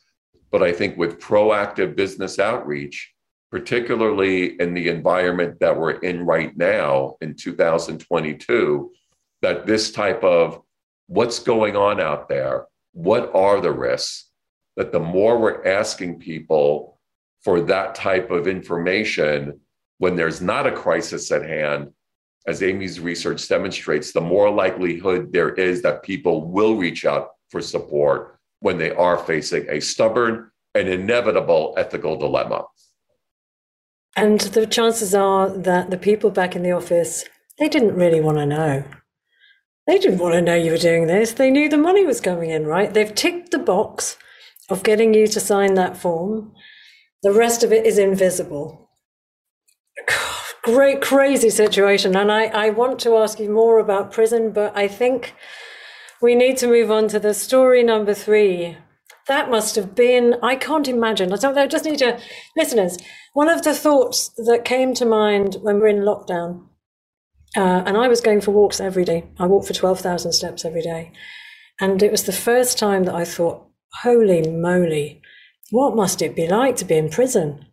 But 0.52 0.62
I 0.62 0.72
think 0.72 0.96
with 0.96 1.18
proactive 1.18 1.96
business 1.96 2.38
outreach, 2.38 3.12
particularly 3.50 4.61
in 4.61 4.72
the 4.72 4.88
environment 4.88 5.58
that 5.58 5.76
we're 5.76 5.98
in 5.98 6.24
right 6.24 6.56
now 6.56 7.16
in 7.20 7.35
2022, 7.35 8.92
that 9.42 9.66
this 9.66 9.90
type 9.90 10.24
of 10.24 10.62
what's 11.09 11.38
going 11.40 11.76
on 11.76 12.00
out 12.00 12.28
there, 12.28 12.66
what 12.92 13.35
are 13.35 13.61
the 13.61 13.72
risks, 13.72 14.31
that 14.76 14.92
the 14.92 15.00
more 15.00 15.38
we're 15.38 15.66
asking 15.66 16.18
people 16.18 16.98
for 17.42 17.61
that 17.61 17.94
type 17.94 18.31
of 18.31 18.46
information 18.46 19.61
when 19.98 20.16
there's 20.16 20.40
not 20.40 20.66
a 20.66 20.72
crisis 20.72 21.31
at 21.31 21.44
hand, 21.44 21.92
as 22.46 22.62
Amy's 22.62 22.98
research 22.98 23.46
demonstrates, 23.48 24.12
the 24.12 24.20
more 24.20 24.50
likelihood 24.50 25.33
there 25.33 25.50
is 25.50 25.83
that 25.83 26.02
people 26.02 26.50
will 26.50 26.76
reach 26.76 27.05
out 27.05 27.31
for 27.50 27.61
support 27.61 28.38
when 28.61 28.78
they 28.78 28.90
are 28.90 29.18
facing 29.18 29.68
a 29.68 29.81
stubborn 29.81 30.50
and 30.74 30.88
inevitable 30.88 31.74
ethical 31.76 32.16
dilemma. 32.16 32.64
And 34.16 34.40
the 34.40 34.66
chances 34.66 35.14
are 35.14 35.50
that 35.50 35.90
the 35.90 35.96
people 35.96 36.31
back 36.31 36.57
in 36.57 36.62
the 36.62 36.72
office, 36.72 37.24
they 37.59 37.68
didn't 37.68 37.94
really 37.94 38.20
want 38.20 38.38
to 38.38 38.46
know. 38.46 38.85
They 39.86 39.98
didn't 39.98 40.18
want 40.18 40.34
to 40.34 40.40
know 40.40 40.54
you 40.54 40.70
were 40.70 40.78
doing 40.78 41.08
this. 41.08 41.32
They 41.32 41.50
knew 41.50 41.68
the 41.68 41.76
money 41.76 42.04
was 42.04 42.20
coming 42.20 42.50
in, 42.50 42.66
right? 42.66 42.92
They've 42.92 43.14
ticked 43.14 43.50
the 43.50 43.58
box 43.58 44.16
of 44.70 44.84
getting 44.84 45.12
you 45.12 45.26
to 45.26 45.40
sign 45.40 45.74
that 45.74 45.96
form. 45.96 46.52
The 47.22 47.32
rest 47.32 47.64
of 47.64 47.72
it 47.72 47.84
is 47.84 47.98
invisible. 47.98 48.90
Great, 50.62 51.02
crazy 51.02 51.50
situation. 51.50 52.16
And 52.16 52.30
I, 52.30 52.44
I 52.46 52.70
want 52.70 53.00
to 53.00 53.16
ask 53.16 53.40
you 53.40 53.50
more 53.50 53.80
about 53.80 54.12
prison, 54.12 54.52
but 54.52 54.76
I 54.76 54.86
think 54.86 55.34
we 56.20 56.36
need 56.36 56.58
to 56.58 56.68
move 56.68 56.90
on 56.90 57.08
to 57.08 57.18
the 57.18 57.34
story 57.34 57.82
number 57.82 58.14
three. 58.14 58.76
That 59.26 59.50
must 59.50 59.74
have 59.74 59.96
been, 59.96 60.36
I 60.42 60.54
can't 60.54 60.86
imagine. 60.86 61.32
I 61.32 61.36
don't 61.36 61.58
I 61.58 61.66
just 61.66 61.84
need 61.84 61.98
to, 61.98 62.20
listeners, 62.56 62.98
one 63.34 63.48
of 63.48 63.62
the 63.62 63.74
thoughts 63.74 64.28
that 64.36 64.64
came 64.64 64.94
to 64.94 65.04
mind 65.04 65.56
when 65.62 65.80
we're 65.80 65.88
in 65.88 66.02
lockdown 66.02 66.66
uh, 67.56 67.82
and 67.86 67.96
I 67.96 68.08
was 68.08 68.20
going 68.20 68.40
for 68.40 68.50
walks 68.50 68.80
every 68.80 69.04
day. 69.04 69.24
I 69.38 69.46
walked 69.46 69.66
for 69.66 69.74
12,000 69.74 70.32
steps 70.32 70.64
every 70.64 70.82
day. 70.82 71.12
And 71.80 72.02
it 72.02 72.10
was 72.10 72.24
the 72.24 72.32
first 72.32 72.78
time 72.78 73.04
that 73.04 73.14
I 73.14 73.24
thought, 73.24 73.66
holy 74.02 74.48
moly, 74.48 75.20
what 75.70 75.96
must 75.96 76.22
it 76.22 76.36
be 76.36 76.48
like 76.48 76.76
to 76.76 76.84
be 76.84 76.96
in 76.96 77.10
prison? 77.10 77.66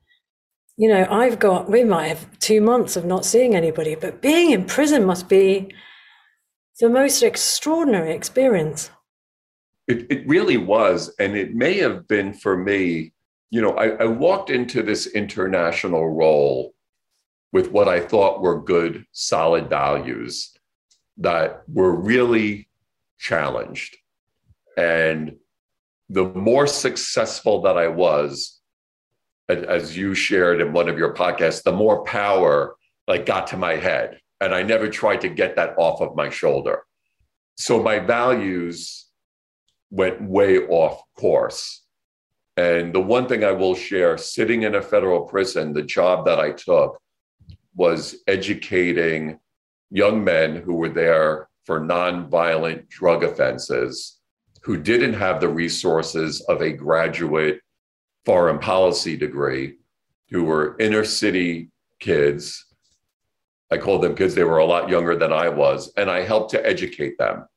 You 0.78 0.90
know, 0.90 1.08
I've 1.10 1.40
got, 1.40 1.70
we 1.70 1.84
might 1.84 2.08
have 2.08 2.40
two 2.40 2.62
months 2.62 2.96
of 2.96 3.06
not 3.06 3.26
seeing 3.26 3.56
anybody, 3.56 3.96
but 3.96 4.22
being 4.22 4.52
in 4.52 4.66
prison 4.66 5.06
must 5.06 5.28
be 5.30 5.74
the 6.80 6.90
most 6.90 7.22
extraordinary 7.24 8.14
experience. 8.14 8.90
It, 9.88 10.10
it 10.10 10.28
really 10.28 10.58
was. 10.58 11.14
And 11.20 11.36
it 11.36 11.54
may 11.54 11.78
have 11.78 12.08
been 12.08 12.34
for 12.34 12.58
me, 12.58 13.14
you 13.50 13.62
know, 13.62 13.72
I, 13.72 13.90
I 14.04 14.06
walked 14.06 14.50
into 14.50 14.82
this 14.82 15.08
international 15.08 16.10
role 16.10 16.74
with 17.52 17.72
what 17.72 17.88
I 17.88 18.00
thought 18.00 18.42
were 18.42 18.62
good, 18.62 19.06
solid 19.12 19.70
values 19.70 20.52
that 21.18 21.64
were 21.68 21.96
really 21.96 22.70
challenged. 23.18 23.98
And 24.78 25.38
the 26.10 26.26
more 26.26 26.68
successful 26.68 27.62
that 27.62 27.78
I 27.78 27.88
was, 27.88 28.60
as 29.48 29.98
you 29.98 30.14
shared 30.14 30.62
in 30.62 30.74
one 30.74 30.90
of 30.90 30.98
your 30.98 31.14
podcasts, 31.14 31.64
the 31.64 31.72
more 31.72 32.04
power 32.04 32.76
like 33.08 33.26
got 33.26 33.48
to 33.48 33.58
my 33.58 33.76
head. 33.76 34.20
And 34.42 34.54
I 34.54 34.64
never 34.64 34.88
tried 34.88 35.22
to 35.22 35.30
get 35.30 35.56
that 35.56 35.74
off 35.78 36.02
of 36.02 36.16
my 36.16 36.30
shoulder. 36.30 36.84
So 37.58 37.82
my 37.82 38.00
values 38.00 39.08
went 39.92 40.22
way 40.22 40.60
off 40.60 41.02
course. 41.18 41.84
And 42.56 42.94
the 42.94 43.02
one 43.02 43.28
thing 43.28 43.44
I 43.44 43.52
will 43.52 43.76
share 43.76 44.18
sitting 44.18 44.64
in 44.64 44.76
a 44.76 44.82
federal 44.82 45.22
prison, 45.22 45.74
the 45.74 45.82
job 45.82 46.26
that 46.26 46.40
I 46.40 46.52
took 46.52 47.02
was 47.76 48.18
educating 48.28 49.40
young 49.92 50.24
men 50.24 50.56
who 50.56 50.74
were 50.74 50.90
there 50.90 51.50
for 51.66 51.80
nonviolent 51.80 52.88
drug 52.90 53.24
offenses 53.24 54.20
who 54.62 54.78
didn't 54.78 55.14
have 55.14 55.40
the 55.40 55.48
resources 55.48 56.42
of 56.42 56.62
a 56.62 56.72
graduate 56.72 57.62
foreign 58.26 58.60
policy 58.60 59.16
degree, 59.16 59.76
who 60.30 60.44
were 60.44 60.76
inner 60.80 61.04
city 61.04 61.70
kids. 62.00 62.66
I 63.72 63.78
called 63.78 64.04
them 64.04 64.16
kids, 64.16 64.36
they 64.36 64.44
were 64.44 64.58
a 64.58 64.66
lot 64.66 64.90
younger 64.90 65.16
than 65.16 65.32
I 65.32 65.50
was. 65.50 65.92
And 65.96 66.10
I 66.10 66.22
helped 66.24 66.52
to 66.52 66.66
educate 66.66 67.18
them, 67.18 67.48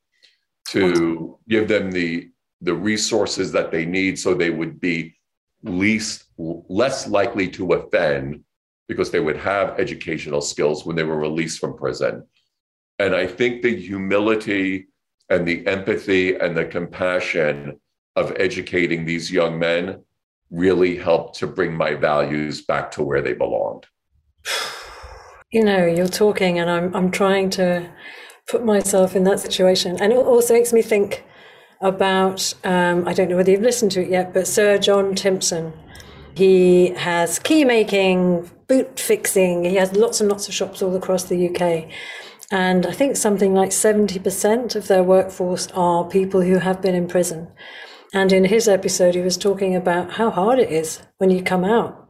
to 0.68 1.38
give 1.48 1.68
them 1.68 1.90
the, 1.90 2.30
the 2.60 2.74
resources 2.74 3.52
that 3.52 3.70
they 3.70 3.84
need 3.84 4.18
so 4.18 4.34
they 4.34 4.50
would 4.50 4.80
be 4.80 5.14
least 5.62 6.24
less 6.38 7.06
likely 7.06 7.48
to 7.48 7.72
offend 7.72 8.42
because 8.88 9.10
they 9.10 9.20
would 9.20 9.36
have 9.36 9.78
educational 9.78 10.40
skills 10.40 10.84
when 10.84 10.96
they 10.96 11.02
were 11.02 11.18
released 11.18 11.58
from 11.58 11.76
prison. 11.76 12.26
And 12.98 13.14
I 13.14 13.26
think 13.26 13.62
the 13.62 13.74
humility 13.74 14.88
and 15.28 15.46
the 15.46 15.66
empathy 15.66 16.36
and 16.36 16.56
the 16.56 16.64
compassion 16.64 17.80
of 18.16 18.32
educating 18.38 19.04
these 19.04 19.32
young 19.32 19.58
men 19.58 20.02
really 20.50 20.96
helped 20.96 21.38
to 21.38 21.46
bring 21.46 21.74
my 21.74 21.94
values 21.94 22.62
back 22.62 22.90
to 22.92 23.02
where 23.02 23.22
they 23.22 23.32
belonged. 23.32 23.86
You 25.54 25.62
know, 25.62 25.84
you're 25.84 26.08
talking, 26.08 26.58
and 26.58 26.70
I'm, 26.70 26.96
I'm 26.96 27.10
trying 27.10 27.50
to 27.50 27.86
put 28.48 28.64
myself 28.64 29.14
in 29.14 29.24
that 29.24 29.38
situation. 29.38 30.00
And 30.00 30.10
it 30.10 30.16
also 30.16 30.54
makes 30.54 30.72
me 30.72 30.80
think 30.80 31.24
about 31.82 32.54
um, 32.64 33.06
I 33.06 33.12
don't 33.12 33.28
know 33.28 33.36
whether 33.36 33.50
you've 33.50 33.60
listened 33.60 33.90
to 33.92 34.00
it 34.00 34.08
yet, 34.08 34.32
but 34.32 34.46
Sir 34.46 34.78
John 34.78 35.14
Timpson. 35.14 35.74
He 36.34 36.90
has 36.94 37.38
key 37.38 37.64
making, 37.64 38.50
boot 38.72 38.98
fixing, 38.98 39.64
he 39.64 39.74
has 39.74 39.92
lots 39.94 40.20
and 40.20 40.30
lots 40.30 40.48
of 40.48 40.54
shops 40.54 40.80
all 40.80 40.96
across 40.96 41.24
the 41.24 41.48
UK. 41.48 41.90
And 42.50 42.86
I 42.86 42.92
think 42.92 43.16
something 43.16 43.52
like 43.52 43.68
70% 43.68 44.74
of 44.74 44.88
their 44.88 45.02
workforce 45.02 45.68
are 45.74 46.08
people 46.08 46.40
who 46.40 46.58
have 46.58 46.80
been 46.80 46.94
in 46.94 47.06
prison. 47.06 47.48
And 48.14 48.32
in 48.32 48.46
his 48.46 48.68
episode, 48.68 49.14
he 49.14 49.20
was 49.20 49.36
talking 49.36 49.76
about 49.76 50.12
how 50.12 50.30
hard 50.30 50.58
it 50.58 50.70
is 50.70 51.02
when 51.18 51.28
you 51.28 51.42
come 51.42 51.64
out, 51.64 52.08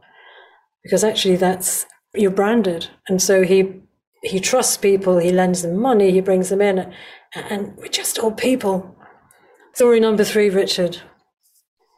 because 0.83 1.03
actually 1.03 1.35
that's 1.35 1.85
you're 2.13 2.31
branded. 2.31 2.89
And 3.09 3.21
so 3.21 3.43
he 3.43 3.81
he 4.21 4.39
trusts 4.39 4.77
people, 4.77 5.17
he 5.17 5.31
lends 5.31 5.63
them 5.63 5.77
money, 5.77 6.11
he 6.11 6.21
brings 6.21 6.47
them 6.49 6.61
in, 6.61 6.93
and 7.35 7.75
we're 7.75 7.87
just 7.87 8.19
all 8.19 8.31
people. 8.31 8.95
Story 9.73 9.99
number 9.99 10.23
three, 10.23 10.49
Richard. 10.49 11.01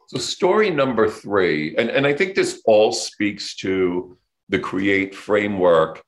So, 0.08 0.18
story 0.18 0.70
number 0.70 1.08
three, 1.08 1.76
and, 1.76 1.88
and 1.90 2.06
I 2.06 2.14
think 2.14 2.34
this 2.34 2.62
all 2.64 2.92
speaks 2.92 3.56
to 3.56 4.16
the 4.48 4.58
create 4.58 5.14
framework 5.14 6.02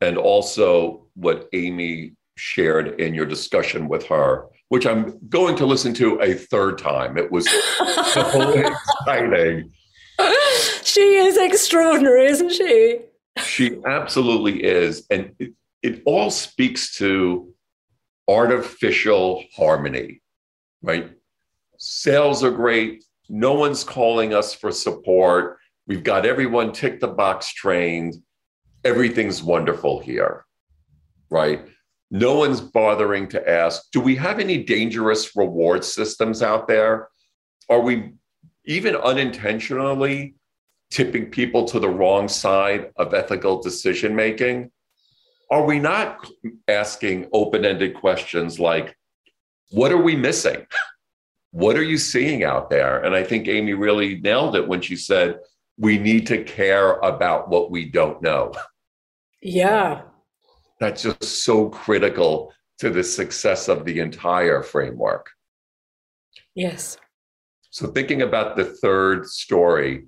and 0.00 0.16
also 0.16 1.06
what 1.14 1.48
Amy 1.52 2.12
shared 2.36 3.00
in 3.00 3.14
your 3.14 3.26
discussion 3.26 3.88
with 3.88 4.06
her, 4.06 4.46
which 4.68 4.86
I'm 4.86 5.18
going 5.28 5.56
to 5.56 5.66
listen 5.66 5.92
to 5.94 6.20
a 6.20 6.34
third 6.34 6.78
time. 6.78 7.18
It 7.18 7.30
was 7.30 7.48
so 8.12 8.50
exciting. 9.06 9.72
She 10.84 11.16
is 11.16 11.36
extraordinary, 11.36 12.26
isn't 12.26 12.52
she? 12.52 13.00
She 13.44 13.78
absolutely 13.86 14.62
is. 14.64 15.06
And 15.10 15.32
it, 15.38 15.52
it 15.82 16.02
all 16.06 16.30
speaks 16.30 16.96
to 16.96 17.52
artificial 18.28 19.44
harmony, 19.56 20.20
right? 20.82 21.10
Sales 21.78 22.44
are 22.44 22.50
great. 22.50 23.04
No 23.28 23.54
one's 23.54 23.84
calling 23.84 24.34
us 24.34 24.54
for 24.54 24.72
support. 24.72 25.57
We've 25.88 26.04
got 26.04 26.26
everyone 26.26 26.72
tick 26.72 27.00
the 27.00 27.08
box 27.08 27.54
trained. 27.54 28.16
Everything's 28.84 29.42
wonderful 29.42 29.98
here, 30.00 30.44
right? 31.30 31.66
No 32.10 32.36
one's 32.36 32.60
bothering 32.60 33.26
to 33.28 33.50
ask, 33.50 33.90
do 33.90 34.00
we 34.00 34.14
have 34.16 34.38
any 34.38 34.62
dangerous 34.62 35.34
reward 35.34 35.82
systems 35.82 36.42
out 36.42 36.68
there? 36.68 37.08
Are 37.70 37.80
we 37.80 38.12
even 38.66 38.96
unintentionally 38.96 40.34
tipping 40.90 41.30
people 41.30 41.64
to 41.64 41.80
the 41.80 41.88
wrong 41.88 42.28
side 42.28 42.90
of 42.96 43.14
ethical 43.14 43.62
decision 43.62 44.14
making? 44.14 44.70
Are 45.50 45.64
we 45.64 45.78
not 45.78 46.18
asking 46.68 47.30
open 47.32 47.64
ended 47.64 47.94
questions 47.94 48.60
like, 48.60 48.94
what 49.70 49.90
are 49.90 50.02
we 50.02 50.14
missing? 50.14 50.66
What 51.50 51.78
are 51.78 51.82
you 51.82 51.96
seeing 51.96 52.44
out 52.44 52.68
there? 52.68 53.02
And 53.02 53.14
I 53.14 53.24
think 53.24 53.48
Amy 53.48 53.72
really 53.72 54.20
nailed 54.20 54.54
it 54.54 54.68
when 54.68 54.82
she 54.82 54.96
said, 54.96 55.38
we 55.78 55.98
need 55.98 56.26
to 56.26 56.42
care 56.44 56.94
about 56.98 57.48
what 57.48 57.70
we 57.70 57.84
don't 57.84 58.20
know. 58.20 58.52
Yeah. 59.40 60.02
That's 60.80 61.02
just 61.02 61.44
so 61.44 61.68
critical 61.68 62.52
to 62.78 62.90
the 62.90 63.04
success 63.04 63.68
of 63.68 63.84
the 63.84 64.00
entire 64.00 64.62
framework. 64.62 65.30
Yes. 66.54 66.96
So, 67.70 67.88
thinking 67.88 68.22
about 68.22 68.56
the 68.56 68.64
third 68.64 69.26
story, 69.26 70.06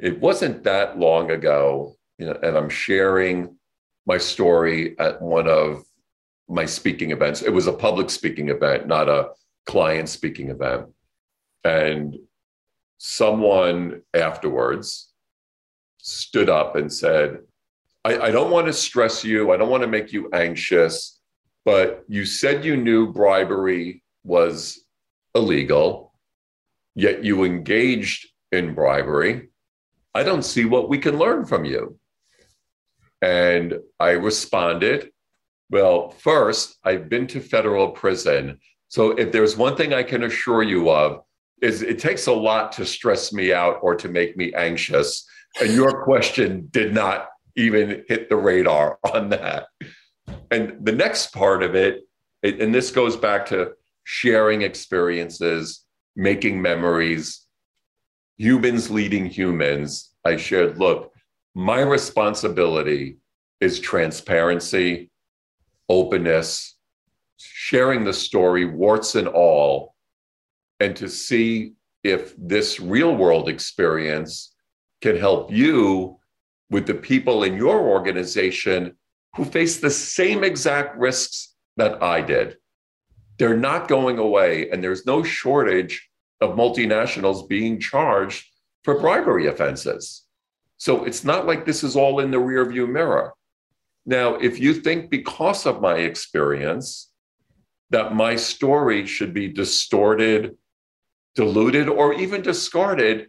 it 0.00 0.20
wasn't 0.20 0.64
that 0.64 0.98
long 0.98 1.30
ago, 1.30 1.94
you 2.18 2.26
know, 2.26 2.38
and 2.42 2.56
I'm 2.56 2.68
sharing 2.68 3.56
my 4.06 4.18
story 4.18 4.98
at 4.98 5.20
one 5.20 5.48
of 5.48 5.82
my 6.48 6.64
speaking 6.64 7.10
events. 7.10 7.42
It 7.42 7.52
was 7.52 7.66
a 7.66 7.72
public 7.72 8.10
speaking 8.10 8.48
event, 8.48 8.86
not 8.86 9.08
a 9.08 9.30
client 9.66 10.08
speaking 10.08 10.50
event. 10.50 10.86
And 11.64 12.16
someone 12.98 14.02
afterwards 14.14 15.12
stood 15.98 16.48
up 16.48 16.76
and 16.76 16.92
said, 16.92 17.40
I, 18.04 18.18
I 18.18 18.30
don't 18.30 18.50
want 18.50 18.66
to 18.68 18.72
stress 18.72 19.24
you, 19.24 19.52
I 19.52 19.56
don't 19.56 19.70
want 19.70 19.82
to 19.82 19.88
make 19.88 20.12
you 20.12 20.30
anxious, 20.32 21.20
but 21.64 22.04
you 22.08 22.24
said 22.24 22.64
you 22.64 22.76
knew 22.76 23.12
bribery 23.12 24.02
was 24.24 24.84
illegal, 25.34 26.12
yet 26.94 27.24
you 27.24 27.44
engaged 27.44 28.28
in 28.52 28.74
bribery. 28.74 29.48
I 30.14 30.22
don't 30.22 30.44
see 30.44 30.64
what 30.64 30.88
we 30.88 30.98
can 30.98 31.18
learn 31.18 31.44
from 31.44 31.64
you. 31.64 31.98
And 33.20 33.78
I 33.98 34.10
responded, 34.10 35.10
Well, 35.70 36.10
first, 36.10 36.78
I've 36.84 37.08
been 37.08 37.26
to 37.28 37.40
federal 37.40 37.90
prison. 37.90 38.58
So 38.88 39.10
if 39.10 39.32
there's 39.32 39.56
one 39.56 39.76
thing 39.76 39.92
I 39.92 40.04
can 40.04 40.22
assure 40.22 40.62
you 40.62 40.90
of, 40.90 41.22
is 41.62 41.82
it 41.82 41.98
takes 41.98 42.26
a 42.26 42.32
lot 42.32 42.72
to 42.72 42.84
stress 42.84 43.32
me 43.32 43.52
out 43.52 43.78
or 43.82 43.94
to 43.94 44.08
make 44.08 44.36
me 44.36 44.52
anxious. 44.54 45.26
And 45.60 45.72
your 45.72 46.04
question 46.04 46.68
did 46.70 46.92
not 46.92 47.28
even 47.56 48.04
hit 48.08 48.28
the 48.28 48.36
radar 48.36 48.98
on 49.14 49.30
that. 49.30 49.66
And 50.50 50.84
the 50.84 50.92
next 50.92 51.32
part 51.32 51.62
of 51.62 51.74
it, 51.74 52.02
and 52.42 52.74
this 52.74 52.90
goes 52.90 53.16
back 53.16 53.46
to 53.46 53.72
sharing 54.04 54.62
experiences, 54.62 55.84
making 56.14 56.60
memories, 56.60 57.46
humans 58.36 58.90
leading 58.90 59.26
humans. 59.26 60.10
I 60.24 60.36
shared, 60.36 60.78
look, 60.78 61.12
my 61.54 61.80
responsibility 61.80 63.16
is 63.60 63.80
transparency, 63.80 65.10
openness, 65.88 66.76
sharing 67.38 68.04
the 68.04 68.12
story, 68.12 68.66
warts 68.66 69.14
and 69.14 69.26
all, 69.26 69.95
and 70.80 70.96
to 70.96 71.08
see 71.08 71.72
if 72.04 72.34
this 72.38 72.78
real 72.78 73.14
world 73.16 73.48
experience 73.48 74.54
can 75.02 75.16
help 75.16 75.50
you 75.52 76.18
with 76.70 76.86
the 76.86 76.94
people 76.94 77.44
in 77.44 77.56
your 77.56 77.80
organization 77.80 78.96
who 79.36 79.44
face 79.44 79.78
the 79.78 79.90
same 79.90 80.42
exact 80.44 80.96
risks 80.96 81.54
that 81.76 82.02
I 82.02 82.22
did. 82.22 82.56
They're 83.38 83.56
not 83.56 83.88
going 83.88 84.18
away, 84.18 84.70
and 84.70 84.82
there's 84.82 85.04
no 85.06 85.22
shortage 85.22 86.08
of 86.40 86.56
multinationals 86.56 87.48
being 87.48 87.78
charged 87.78 88.46
for 88.82 89.00
bribery 89.00 89.46
offenses. 89.46 90.24
So 90.78 91.04
it's 91.04 91.24
not 91.24 91.46
like 91.46 91.64
this 91.64 91.82
is 91.82 91.96
all 91.96 92.20
in 92.20 92.30
the 92.30 92.38
rearview 92.38 92.88
mirror. 92.88 93.34
Now, 94.06 94.34
if 94.36 94.60
you 94.60 94.74
think 94.74 95.10
because 95.10 95.66
of 95.66 95.80
my 95.80 95.96
experience 95.96 97.10
that 97.90 98.14
my 98.14 98.36
story 98.36 99.06
should 99.06 99.34
be 99.34 99.48
distorted, 99.48 100.56
diluted, 101.36 101.88
or 101.88 102.14
even 102.14 102.42
discarded, 102.42 103.28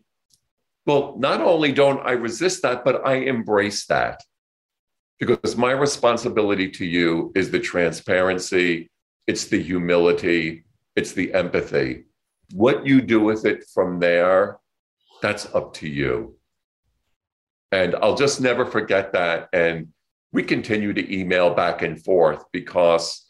well, 0.87 1.15
not 1.19 1.41
only 1.41 1.71
don't 1.71 1.99
I 2.05 2.13
resist 2.13 2.63
that, 2.63 2.83
but 2.83 3.05
I 3.05 3.15
embrace 3.15 3.85
that 3.87 4.23
because 5.19 5.57
my 5.57 5.71
responsibility 5.71 6.69
to 6.71 6.85
you 6.85 7.31
is 7.35 7.51
the 7.51 7.59
transparency, 7.59 8.89
it's 9.25 9.45
the 9.45 9.61
humility, 9.61 10.63
it's 10.95 11.13
the 11.13 11.33
empathy. 11.33 12.05
What 12.53 12.85
you 12.85 13.01
do 13.01 13.19
with 13.19 13.45
it 13.45 13.65
from 13.73 13.99
there, 13.99 14.57
that's 15.21 15.53
up 15.53 15.73
to 15.75 15.87
you. 15.87 16.37
And 17.71 17.95
I'll 17.95 18.15
just 18.15 18.39
never 18.39 18.65
forget 18.65 19.11
that. 19.13 19.49
And 19.51 19.89
we 20.31 20.43
continue 20.43 20.93
to 20.93 21.13
email 21.13 21.53
back 21.53 21.81
and 21.81 22.01
forth 22.01 22.45
because 22.53 23.25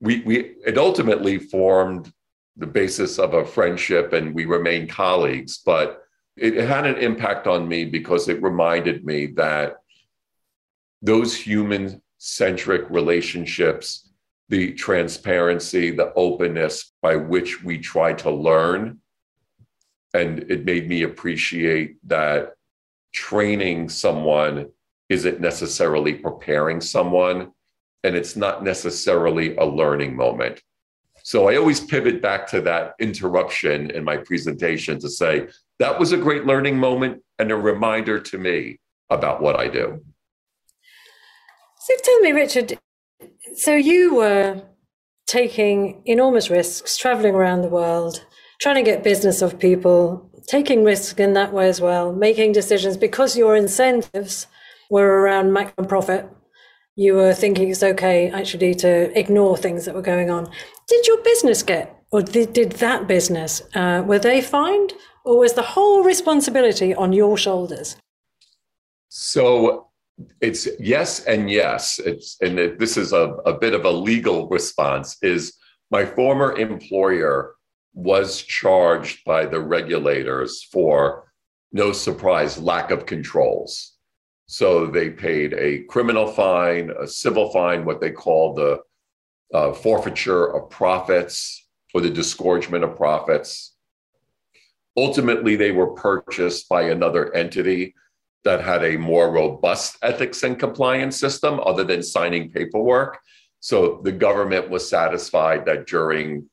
we, 0.00 0.22
we 0.22 0.38
it 0.66 0.78
ultimately 0.78 1.38
formed 1.38 2.12
the 2.58 2.66
basis 2.66 3.18
of 3.18 3.34
a 3.34 3.44
friendship 3.44 4.12
and 4.12 4.34
we 4.34 4.44
remain 4.44 4.86
colleagues. 4.88 5.58
But 5.64 6.02
it, 6.36 6.54
had 6.54 6.86
an 6.86 6.96
impact 6.96 7.46
on 7.46 7.68
me 7.68 7.84
because 7.84 8.28
it 8.28 8.42
reminded 8.42 9.04
me 9.04 9.26
that 9.36 9.76
those 11.00 11.36
human 11.36 12.02
centric 12.18 12.90
relationships, 12.90 14.10
the 14.48 14.72
transparency, 14.72 15.90
the 15.90 16.12
openness 16.14 16.92
by 17.00 17.16
which 17.16 17.62
we 17.62 17.78
try 17.78 18.12
to 18.14 18.30
learn, 18.30 18.98
and 20.14 20.50
it 20.50 20.64
made 20.64 20.88
me 20.88 21.02
appreciate 21.02 21.96
that 22.08 22.54
training 23.12 23.88
someone 23.88 24.68
isn't 25.08 25.40
necessarily 25.40 26.14
preparing 26.14 26.80
someone, 26.80 27.52
and 28.04 28.16
it's 28.16 28.36
not 28.36 28.64
necessarily 28.64 29.56
a 29.56 29.64
learning 29.64 30.14
moment. 30.16 30.60
So 31.28 31.46
I 31.46 31.56
always 31.56 31.78
pivot 31.78 32.22
back 32.22 32.46
to 32.52 32.62
that 32.62 32.94
interruption 33.00 33.90
in 33.90 34.02
my 34.02 34.16
presentation 34.16 34.98
to 35.00 35.10
say 35.10 35.48
that 35.78 36.00
was 36.00 36.12
a 36.12 36.16
great 36.16 36.46
learning 36.46 36.78
moment 36.78 37.22
and 37.38 37.50
a 37.50 37.54
reminder 37.54 38.18
to 38.18 38.38
me 38.38 38.80
about 39.10 39.42
what 39.42 39.54
I 39.54 39.68
do. 39.68 40.02
So 41.80 41.94
tell 42.02 42.20
me, 42.20 42.32
Richard, 42.32 42.78
so 43.56 43.74
you 43.74 44.14
were 44.14 44.62
taking 45.26 46.00
enormous 46.06 46.48
risks, 46.48 46.96
traveling 46.96 47.34
around 47.34 47.60
the 47.60 47.68
world, 47.68 48.24
trying 48.62 48.76
to 48.76 48.90
get 48.90 49.04
business 49.04 49.42
of 49.42 49.58
people, 49.58 50.30
taking 50.46 50.82
risks 50.82 51.20
in 51.20 51.34
that 51.34 51.52
way 51.52 51.68
as 51.68 51.78
well, 51.78 52.10
making 52.10 52.52
decisions 52.52 52.96
because 52.96 53.36
your 53.36 53.54
incentives 53.54 54.46
were 54.88 55.20
around 55.20 55.52
maximum 55.52 55.88
profit. 55.88 56.26
You 56.96 57.16
were 57.16 57.34
thinking 57.34 57.68
it's 57.68 57.82
okay 57.82 58.30
actually 58.30 58.74
to 58.76 59.16
ignore 59.16 59.58
things 59.58 59.84
that 59.84 59.94
were 59.94 60.00
going 60.00 60.30
on. 60.30 60.50
Did 60.88 61.06
your 61.06 61.22
business 61.22 61.62
get, 61.62 62.02
or 62.10 62.22
did, 62.22 62.54
that 62.54 63.06
business, 63.06 63.62
uh, 63.74 64.02
were 64.06 64.18
they 64.18 64.40
fined, 64.40 64.94
or 65.24 65.38
was 65.38 65.52
the 65.52 65.62
whole 65.62 66.02
responsibility 66.02 66.94
on 66.94 67.12
your 67.12 67.36
shoulders? 67.36 67.96
So 69.10 69.88
it's 70.40 70.66
yes 70.80 71.24
and 71.26 71.50
yes. 71.50 71.98
It's 71.98 72.36
and 72.40 72.58
it, 72.58 72.78
this 72.78 72.96
is 72.96 73.12
a, 73.12 73.34
a 73.44 73.52
bit 73.52 73.74
of 73.74 73.84
a 73.84 73.90
legal 73.90 74.48
response. 74.48 75.16
Is 75.22 75.54
my 75.90 76.04
former 76.04 76.56
employer 76.56 77.54
was 77.94 78.42
charged 78.42 79.24
by 79.24 79.44
the 79.44 79.60
regulators 79.60 80.62
for 80.72 81.32
no 81.72 81.92
surprise 81.92 82.58
lack 82.58 82.90
of 82.90 83.06
controls. 83.06 83.94
So 84.46 84.86
they 84.86 85.10
paid 85.10 85.52
a 85.54 85.84
criminal 85.84 86.26
fine, 86.26 86.90
a 86.98 87.06
civil 87.06 87.50
fine, 87.50 87.84
what 87.84 88.00
they 88.00 88.10
call 88.10 88.54
the 88.54 88.80
uh, 89.52 89.72
forfeiture 89.72 90.54
of 90.54 90.70
profits 90.70 91.66
or 91.94 92.00
the 92.00 92.10
disgorgement 92.10 92.84
of 92.84 92.96
profits. 92.96 93.74
Ultimately, 94.96 95.56
they 95.56 95.70
were 95.70 95.92
purchased 95.94 96.68
by 96.68 96.82
another 96.82 97.34
entity 97.34 97.94
that 98.44 98.60
had 98.60 98.84
a 98.84 98.96
more 98.96 99.30
robust 99.30 99.96
ethics 100.02 100.42
and 100.42 100.58
compliance 100.58 101.18
system 101.18 101.60
other 101.64 101.84
than 101.84 102.02
signing 102.02 102.50
paperwork. 102.50 103.18
So 103.60 104.00
the 104.04 104.12
government 104.12 104.70
was 104.70 104.88
satisfied 104.88 105.66
that 105.66 105.86
during 105.86 106.48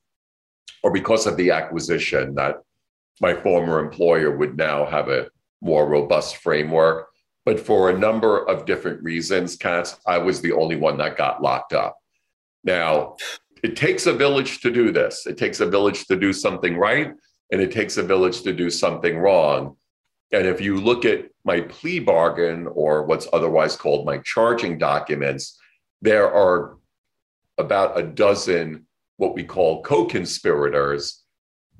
or 0.82 0.92
because 0.92 1.26
of 1.26 1.36
the 1.36 1.50
acquisition, 1.50 2.34
that 2.34 2.56
my 3.20 3.34
former 3.34 3.80
employer 3.80 4.36
would 4.36 4.56
now 4.56 4.84
have 4.86 5.08
a 5.08 5.28
more 5.60 5.88
robust 5.88 6.36
framework. 6.36 7.08
But 7.44 7.58
for 7.58 7.90
a 7.90 7.98
number 7.98 8.48
of 8.48 8.66
different 8.66 9.02
reasons, 9.02 9.56
Katz, 9.56 9.98
I 10.06 10.18
was 10.18 10.40
the 10.40 10.52
only 10.52 10.76
one 10.76 10.98
that 10.98 11.16
got 11.16 11.42
locked 11.42 11.72
up. 11.72 11.96
Now, 12.66 13.16
it 13.62 13.76
takes 13.76 14.06
a 14.06 14.12
village 14.12 14.60
to 14.60 14.70
do 14.70 14.92
this. 14.92 15.26
It 15.26 15.38
takes 15.38 15.60
a 15.60 15.66
village 15.66 16.06
to 16.08 16.16
do 16.16 16.32
something 16.32 16.76
right, 16.76 17.14
and 17.50 17.60
it 17.60 17.72
takes 17.72 17.96
a 17.96 18.02
village 18.02 18.42
to 18.42 18.52
do 18.52 18.68
something 18.68 19.16
wrong. 19.16 19.76
And 20.32 20.46
if 20.46 20.60
you 20.60 20.76
look 20.76 21.04
at 21.04 21.26
my 21.44 21.60
plea 21.60 22.00
bargain 22.00 22.66
or 22.66 23.04
what's 23.04 23.28
otherwise 23.32 23.76
called 23.76 24.04
my 24.04 24.18
charging 24.18 24.76
documents, 24.76 25.58
there 26.02 26.30
are 26.30 26.76
about 27.56 27.98
a 27.98 28.02
dozen 28.02 28.86
what 29.16 29.34
we 29.34 29.44
call 29.44 29.82
co-conspirators 29.82 31.22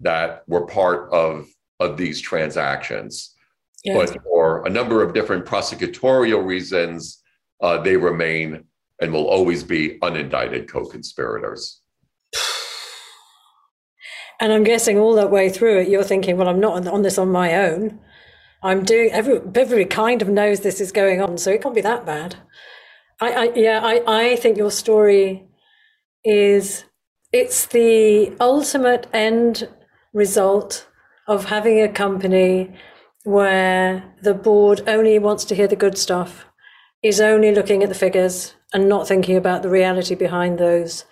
that 0.00 0.44
were 0.46 0.66
part 0.66 1.12
of, 1.12 1.46
of 1.80 1.96
these 1.96 2.20
transactions. 2.20 3.34
Yes. 3.84 4.12
But 4.12 4.22
for 4.22 4.64
a 4.64 4.70
number 4.70 5.02
of 5.02 5.12
different 5.12 5.44
prosecutorial 5.44 6.44
reasons, 6.44 7.22
uh, 7.60 7.78
they 7.78 7.96
remain 7.96 8.64
and 9.00 9.12
will 9.12 9.26
always 9.26 9.62
be 9.62 9.98
unindicted 10.00 10.68
co-conspirators. 10.68 11.80
And 14.38 14.52
I'm 14.52 14.64
guessing 14.64 14.98
all 14.98 15.14
that 15.14 15.30
way 15.30 15.48
through 15.48 15.80
it, 15.80 15.88
you're 15.88 16.04
thinking, 16.04 16.36
well, 16.36 16.48
I'm 16.48 16.60
not 16.60 16.86
on 16.86 17.02
this 17.02 17.16
on 17.16 17.30
my 17.30 17.54
own. 17.54 18.00
I'm 18.62 18.84
doing 18.84 19.10
every 19.12 19.36
everybody 19.54 19.84
kind 19.84 20.20
of 20.20 20.28
knows 20.28 20.60
this 20.60 20.80
is 20.80 20.92
going 20.92 21.22
on, 21.22 21.38
so 21.38 21.52
it 21.52 21.62
can't 21.62 21.74
be 21.74 21.80
that 21.82 22.04
bad. 22.04 22.36
I, 23.20 23.32
I 23.32 23.52
yeah, 23.54 23.80
I, 23.82 24.02
I 24.06 24.36
think 24.36 24.58
your 24.58 24.70
story 24.70 25.48
is 26.24 26.84
it's 27.32 27.66
the 27.66 28.34
ultimate 28.40 29.06
end 29.12 29.68
result 30.12 30.88
of 31.28 31.46
having 31.46 31.80
a 31.80 31.88
company 31.88 32.74
where 33.24 34.14
the 34.22 34.34
board 34.34 34.82
only 34.86 35.18
wants 35.18 35.44
to 35.44 35.54
hear 35.54 35.68
the 35.68 35.76
good 35.76 35.96
stuff, 35.96 36.46
is 37.02 37.20
only 37.20 37.54
looking 37.54 37.82
at 37.82 37.88
the 37.88 37.94
figures 37.94 38.55
and 38.76 38.88
not 38.88 39.08
thinking 39.08 39.36
about 39.36 39.64
the 39.64 39.70
reality 39.70 40.14
behind 40.14 40.58
those, 40.58 41.06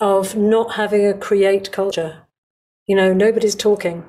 of 0.00 0.36
not 0.36 0.74
having 0.74 1.06
a 1.06 1.14
create 1.14 1.72
culture. 1.72 2.24
You 2.88 2.96
know, 2.96 3.14
nobody's 3.14 3.56
talking, 3.56 4.04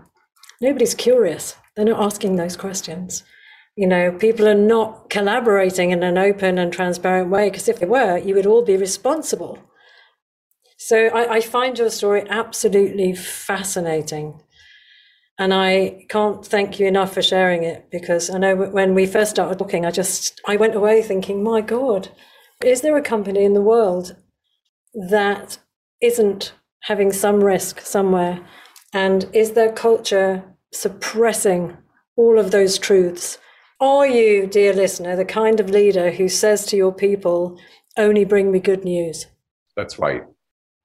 nobody's 0.62 0.96
curious, 0.96 1.56
they're 1.76 1.86
not 1.86 2.04
asking 2.04 2.38
those 2.38 2.58
questions. 2.58 3.24
You 3.78 3.88
know, 3.88 4.12
people 4.12 4.48
are 4.50 4.56
not 4.56 5.12
collaborating 5.12 5.92
in 5.92 6.04
an 6.04 6.18
open 6.20 6.60
and 6.60 6.74
transparent 6.74 7.30
way 7.32 7.50
because 7.52 7.70
if 7.70 7.80
they 7.80 7.88
were, 7.88 8.18
you 8.20 8.36
would 8.36 8.48
all 8.48 8.64
be 8.66 8.78
responsible 8.78 9.60
so 10.78 11.08
I, 11.08 11.36
I 11.36 11.42
find 11.42 11.78
your 11.78 11.90
story 11.92 12.26
absolutely 12.30 13.16
fascinating. 13.16 14.42
And 15.40 15.54
I 15.54 16.06
can't 16.10 16.46
thank 16.46 16.80
you 16.80 16.88
enough 16.88 17.14
for 17.14 17.22
sharing 17.22 17.64
it 17.64 17.90
because 17.92 18.30
I 18.30 18.40
know 18.40 18.56
when 18.56 18.96
we 18.96 19.06
first 19.06 19.32
started 19.32 19.60
talking, 19.60 19.86
I 19.86 19.92
just 19.92 20.42
I 20.48 20.56
went 20.58 20.76
away 20.76 21.04
thinking, 21.04 21.44
my 21.44 21.62
God, 21.62 22.10
is 22.64 22.82
there 22.82 22.98
a 22.98 23.02
company 23.02 23.44
in 23.44 23.54
the 23.54 23.62
world 23.62 24.16
that 24.94 25.60
isn't 26.02 26.54
having 26.82 27.12
some 27.12 27.44
risk 27.44 27.82
somewhere? 27.82 28.46
And 28.94 29.30
is 29.34 29.52
their 29.52 29.72
culture 29.72 30.44
suppressing 30.74 31.78
all 32.16 32.40
of 32.40 32.52
those 32.52 32.80
truths? 32.80 33.38
Are 33.80 34.08
you, 34.08 34.48
dear 34.48 34.74
listener, 34.74 35.16
the 35.16 35.26
kind 35.26 35.60
of 35.60 35.70
leader 35.70 36.12
who 36.12 36.30
says 36.30 36.66
to 36.68 36.78
your 36.78 36.94
people, 36.94 37.60
only 37.96 38.26
bring 38.26 38.52
me 38.52 38.60
good 38.60 38.84
news? 38.84 39.28
That's 39.76 40.00
right. 40.00 40.24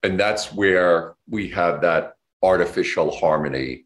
And 0.03 0.21
that's 0.21 0.53
where 0.53 1.15
we 1.29 1.49
have 1.49 1.81
that 1.83 2.17
artificial 2.43 3.11
harmony 3.17 3.85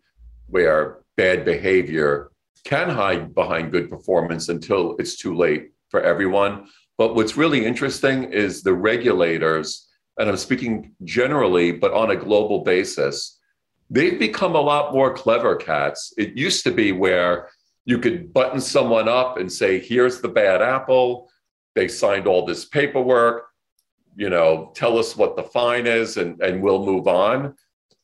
where 0.48 0.98
bad 1.16 1.44
behavior 1.44 2.32
can 2.64 2.88
hide 2.88 3.32
behind 3.34 3.70
good 3.70 3.88
performance 3.88 4.48
until 4.48 4.96
it's 4.98 5.16
too 5.16 5.36
late 5.36 5.70
for 5.88 6.00
everyone. 6.00 6.66
But 6.98 7.14
what's 7.14 7.36
really 7.36 7.64
interesting 7.64 8.24
is 8.24 8.62
the 8.62 8.72
regulators, 8.72 9.88
and 10.18 10.28
I'm 10.28 10.36
speaking 10.36 10.94
generally, 11.04 11.72
but 11.72 11.92
on 11.92 12.10
a 12.10 12.16
global 12.16 12.64
basis, 12.64 13.38
they've 13.90 14.18
become 14.18 14.54
a 14.54 14.60
lot 14.60 14.92
more 14.92 15.12
clever 15.12 15.56
cats. 15.56 16.12
It 16.16 16.36
used 16.36 16.64
to 16.64 16.70
be 16.70 16.92
where 16.92 17.50
you 17.84 17.98
could 17.98 18.32
button 18.32 18.60
someone 18.60 19.08
up 19.08 19.36
and 19.36 19.52
say, 19.52 19.78
here's 19.78 20.20
the 20.20 20.28
bad 20.28 20.62
apple. 20.62 21.30
They 21.74 21.88
signed 21.88 22.26
all 22.26 22.46
this 22.46 22.64
paperwork 22.64 23.46
you 24.16 24.30
know, 24.30 24.72
tell 24.74 24.98
us 24.98 25.14
what 25.14 25.36
the 25.36 25.42
fine 25.42 25.86
is 25.86 26.16
and, 26.16 26.40
and 26.40 26.62
we'll 26.62 26.84
move 26.84 27.06
on. 27.06 27.54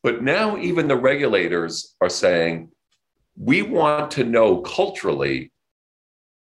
But 0.03 0.21
now 0.21 0.57
even 0.57 0.87
the 0.87 0.95
regulators 0.95 1.95
are 1.99 2.09
saying, 2.09 2.69
we 3.35 3.63
want 3.63 4.11
to 4.11 4.23
know 4.23 4.61
culturally 4.61 5.51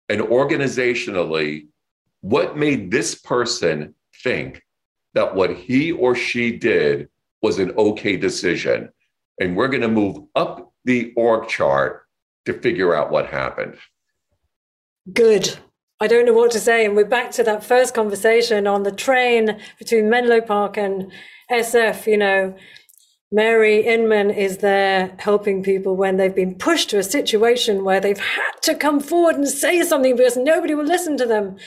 and 0.09 0.21
organizationally 0.21 1.67
what 2.25 2.57
made 2.57 2.89
this 2.89 3.13
person 3.13 3.93
think 4.23 4.63
that 5.13 5.35
what 5.35 5.51
he 5.55 5.91
or 5.91 6.15
she 6.15 6.57
did 6.57 7.07
was 7.43 7.59
an 7.59 7.69
okay 7.77 8.17
decision. 8.17 8.89
And 9.39 9.55
we're 9.55 9.67
going 9.67 9.81
to 9.81 9.87
move 9.87 10.17
up 10.35 10.73
the 10.85 11.13
org 11.15 11.47
chart 11.47 12.07
to 12.47 12.53
figure 12.53 12.95
out 12.95 13.11
what 13.11 13.27
happened. 13.27 13.77
Good. 15.13 15.55
I 15.99 16.07
don't 16.07 16.25
know 16.25 16.33
what 16.33 16.49
to 16.53 16.59
say. 16.59 16.83
And 16.83 16.95
we're 16.95 17.05
back 17.05 17.29
to 17.33 17.43
that 17.43 17.63
first 17.63 17.93
conversation 17.93 18.65
on 18.65 18.81
the 18.81 18.91
train 18.91 19.61
between 19.77 20.09
Menlo 20.09 20.41
Park 20.41 20.77
and 20.77 21.11
SF. 21.51 22.07
You 22.07 22.17
know, 22.17 22.55
Mary 23.31 23.85
Inman 23.85 24.31
is 24.31 24.57
there 24.57 25.15
helping 25.19 25.61
people 25.61 25.95
when 25.95 26.17
they've 26.17 26.33
been 26.33 26.55
pushed 26.55 26.89
to 26.89 26.97
a 26.97 27.03
situation 27.03 27.83
where 27.83 28.01
they've 28.01 28.17
had 28.17 28.53
to 28.63 28.73
come 28.73 28.99
forward 28.99 29.35
and 29.35 29.47
say 29.47 29.83
something 29.83 30.15
because 30.15 30.37
nobody 30.37 30.73
will 30.73 30.85
listen 30.85 31.17
to 31.17 31.27
them. 31.27 31.57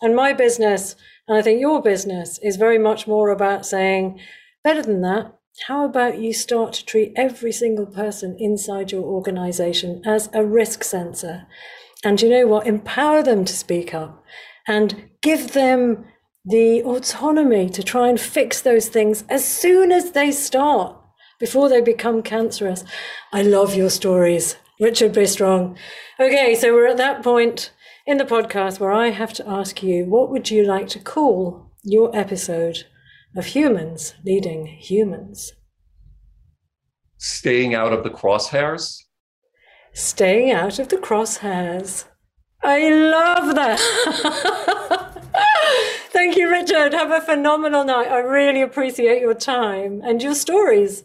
And 0.00 0.14
my 0.14 0.32
business, 0.32 0.94
and 1.26 1.36
I 1.36 1.42
think 1.42 1.60
your 1.60 1.82
business, 1.82 2.38
is 2.42 2.56
very 2.56 2.78
much 2.78 3.06
more 3.06 3.30
about 3.30 3.66
saying, 3.66 4.20
better 4.62 4.82
than 4.82 5.02
that, 5.02 5.34
how 5.66 5.84
about 5.84 6.18
you 6.18 6.32
start 6.32 6.72
to 6.74 6.84
treat 6.84 7.12
every 7.16 7.50
single 7.50 7.86
person 7.86 8.36
inside 8.38 8.92
your 8.92 9.02
organization 9.02 10.02
as 10.06 10.28
a 10.32 10.44
risk 10.44 10.84
sensor? 10.84 11.46
And 12.04 12.22
you 12.22 12.28
know 12.28 12.46
what? 12.46 12.66
Empower 12.66 13.24
them 13.24 13.44
to 13.44 13.52
speak 13.52 13.92
up 13.92 14.24
and 14.68 15.10
give 15.20 15.52
them 15.52 16.04
the 16.44 16.82
autonomy 16.82 17.68
to 17.70 17.82
try 17.82 18.08
and 18.08 18.20
fix 18.20 18.60
those 18.60 18.88
things 18.88 19.24
as 19.28 19.44
soon 19.44 19.90
as 19.90 20.12
they 20.12 20.30
start 20.30 20.96
before 21.40 21.68
they 21.68 21.80
become 21.80 22.22
cancerous. 22.22 22.84
I 23.32 23.42
love 23.42 23.74
your 23.74 23.90
stories, 23.90 24.56
Richard 24.80 25.12
Bistrong. 25.12 25.76
Okay, 26.20 26.54
so 26.54 26.72
we're 26.72 26.86
at 26.86 26.96
that 26.98 27.24
point 27.24 27.72
in 28.08 28.18
the 28.18 28.24
podcast 28.24 28.80
where 28.80 28.90
I 28.90 29.10
have 29.10 29.32
to 29.34 29.48
ask 29.48 29.82
you 29.82 30.04
what 30.04 30.30
would 30.30 30.50
you 30.50 30.64
like 30.64 30.88
to 30.88 30.98
call 30.98 31.70
your 31.84 32.10
episode 32.16 32.84
of 33.36 33.46
humans 33.46 34.14
leading 34.24 34.66
humans? 34.66 35.52
Staying 37.18 37.74
out 37.74 37.92
of 37.92 38.02
the 38.02 38.10
crosshairs? 38.10 39.04
staying 39.98 40.52
out 40.52 40.78
of 40.78 40.88
the 40.88 40.96
crosshairs. 40.96 42.04
I 42.62 42.88
love 42.88 43.54
that. 43.56 43.80
Thank 46.12 46.36
you, 46.36 46.50
Richard. 46.50 46.92
Have 46.92 47.10
a 47.10 47.20
phenomenal 47.20 47.84
night. 47.84 48.08
I 48.08 48.18
really 48.18 48.62
appreciate 48.62 49.20
your 49.20 49.34
time 49.34 50.00
and 50.04 50.22
your 50.22 50.34
stories. 50.34 51.04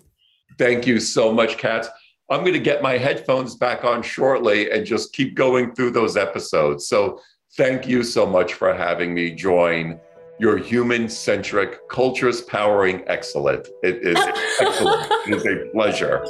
Thank 0.58 0.88
you 0.88 1.00
so 1.00 1.32
much, 1.32 1.58
Kat. 1.58 1.88
I'm 2.34 2.40
going 2.40 2.54
to 2.54 2.60
get 2.60 2.82
my 2.82 2.98
headphones 2.98 3.56
back 3.56 3.84
on 3.84 4.02
shortly 4.02 4.72
and 4.72 4.88
just 4.88 5.14
keep 5.14 5.36
going 5.36 5.76
through 5.76 5.92
those 5.92 6.18
episodes. 6.18 6.88
So, 6.88 7.22
thank 7.56 7.88
you 7.88 8.02
so 8.02 8.26
much 8.26 8.56
for 8.56 8.74
having 8.74 9.14
me 9.14 9.30
join 9.30 10.00
your 10.40 10.58
human 10.58 11.08
centric 11.10 11.88
cultures 11.90 12.42
powering 12.42 13.04
excellent. 13.06 13.68
It 13.84 13.98
is 14.02 14.18
excellent. 14.60 15.12
it 15.28 15.36
is 15.36 15.46
a 15.46 15.70
pleasure. 15.74 16.24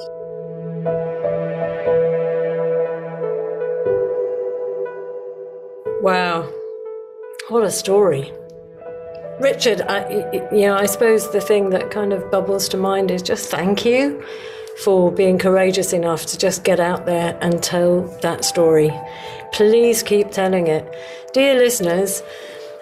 Wow. 6.02 6.52
What 7.48 7.64
a 7.64 7.72
story. 7.72 8.30
Richard, 9.40 9.80
I, 9.84 10.10
you 10.52 10.68
know, 10.68 10.76
I 10.76 10.86
suppose 10.86 11.32
the 11.32 11.40
thing 11.40 11.70
that 11.70 11.92
kind 11.92 12.12
of 12.12 12.30
bubbles 12.30 12.68
to 12.70 12.78
mind 12.78 13.10
is 13.10 13.22
just 13.22 13.50
thank 13.50 13.86
you 13.86 14.22
for 14.80 15.12
being 15.12 15.38
courageous 15.38 15.94
enough 15.94 16.26
to 16.28 16.38
just 16.38 16.64
get 16.64 16.80
out 16.80 17.06
there 17.06 17.38
and 17.42 17.62
tell 17.62 18.02
that 18.22 18.44
story. 18.46 18.92
Please 19.52 20.04
keep 20.04 20.32
telling 20.32 20.68
it. 20.68 20.96
Dear 21.34 21.56
listeners, 21.56 22.24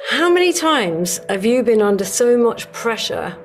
how 0.09 0.31
many 0.31 0.53
times 0.53 1.19
have 1.29 1.45
you 1.45 1.63
been 1.63 1.81
under 1.81 2.05
so 2.05 2.37
much 2.37 2.71
pressure 2.71 3.37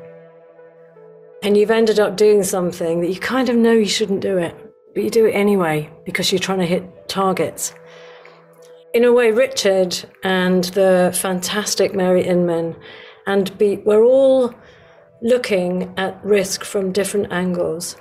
and 1.42 1.56
you've 1.56 1.70
ended 1.70 2.00
up 2.00 2.16
doing 2.16 2.42
something 2.42 3.00
that 3.00 3.08
you 3.08 3.20
kind 3.20 3.48
of 3.48 3.56
know 3.56 3.72
you 3.72 3.86
shouldn't 3.86 4.20
do 4.20 4.38
it, 4.38 4.54
but 4.94 5.02
you 5.02 5.10
do 5.10 5.26
it 5.26 5.32
anyway 5.32 5.90
because 6.04 6.32
you're 6.32 6.38
trying 6.38 6.60
to 6.60 6.66
hit 6.66 7.08
targets? 7.08 7.74
in 8.96 9.04
a 9.04 9.12
way, 9.12 9.30
Richard 9.30 9.94
and 10.22 10.64
the 10.64 11.14
fantastic 11.14 11.94
Mary 11.94 12.24
Inman 12.24 12.74
and 13.26 13.56
Beep, 13.58 13.84
we're 13.84 14.02
all 14.02 14.54
looking 15.20 15.92
at 15.98 16.18
risk 16.24 16.64
from 16.64 16.92
different 16.92 17.30
angles. 17.30 17.98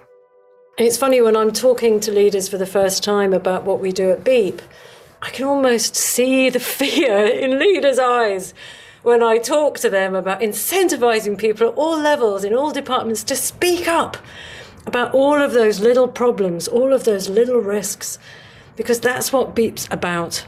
It's 0.77 0.97
funny 0.97 1.21
when 1.21 1.37
I'm 1.37 1.53
talking 1.53 2.01
to 2.01 2.11
leaders 2.11 2.49
for 2.49 2.57
the 2.57 2.65
first 2.65 3.01
time 3.01 3.31
about 3.31 3.63
what 3.63 3.79
we 3.79 3.93
do 3.93 4.11
at 4.11 4.25
Beep, 4.25 4.61
I 5.21 5.29
can 5.29 5.45
almost 5.45 5.95
see 5.95 6.49
the 6.49 6.59
fear 6.79 7.25
in 7.25 7.57
leaders' 7.57 7.97
eyes 7.97 8.53
when 9.01 9.23
I 9.23 9.37
talk 9.37 9.79
to 9.79 9.89
them 9.89 10.15
about 10.15 10.41
incentivizing 10.41 11.37
people 11.37 11.69
at 11.69 11.75
all 11.75 11.97
levels, 11.97 12.43
in 12.43 12.53
all 12.53 12.73
departments, 12.73 13.23
to 13.23 13.37
speak 13.37 13.87
up 13.87 14.17
about 14.85 15.13
all 15.13 15.41
of 15.41 15.53
those 15.53 15.79
little 15.79 16.09
problems, 16.09 16.67
all 16.67 16.91
of 16.91 17.05
those 17.05 17.29
little 17.29 17.59
risks, 17.59 18.19
because 18.75 18.99
that's 18.99 19.31
what 19.31 19.55
Beep's 19.55 19.87
about. 19.91 20.45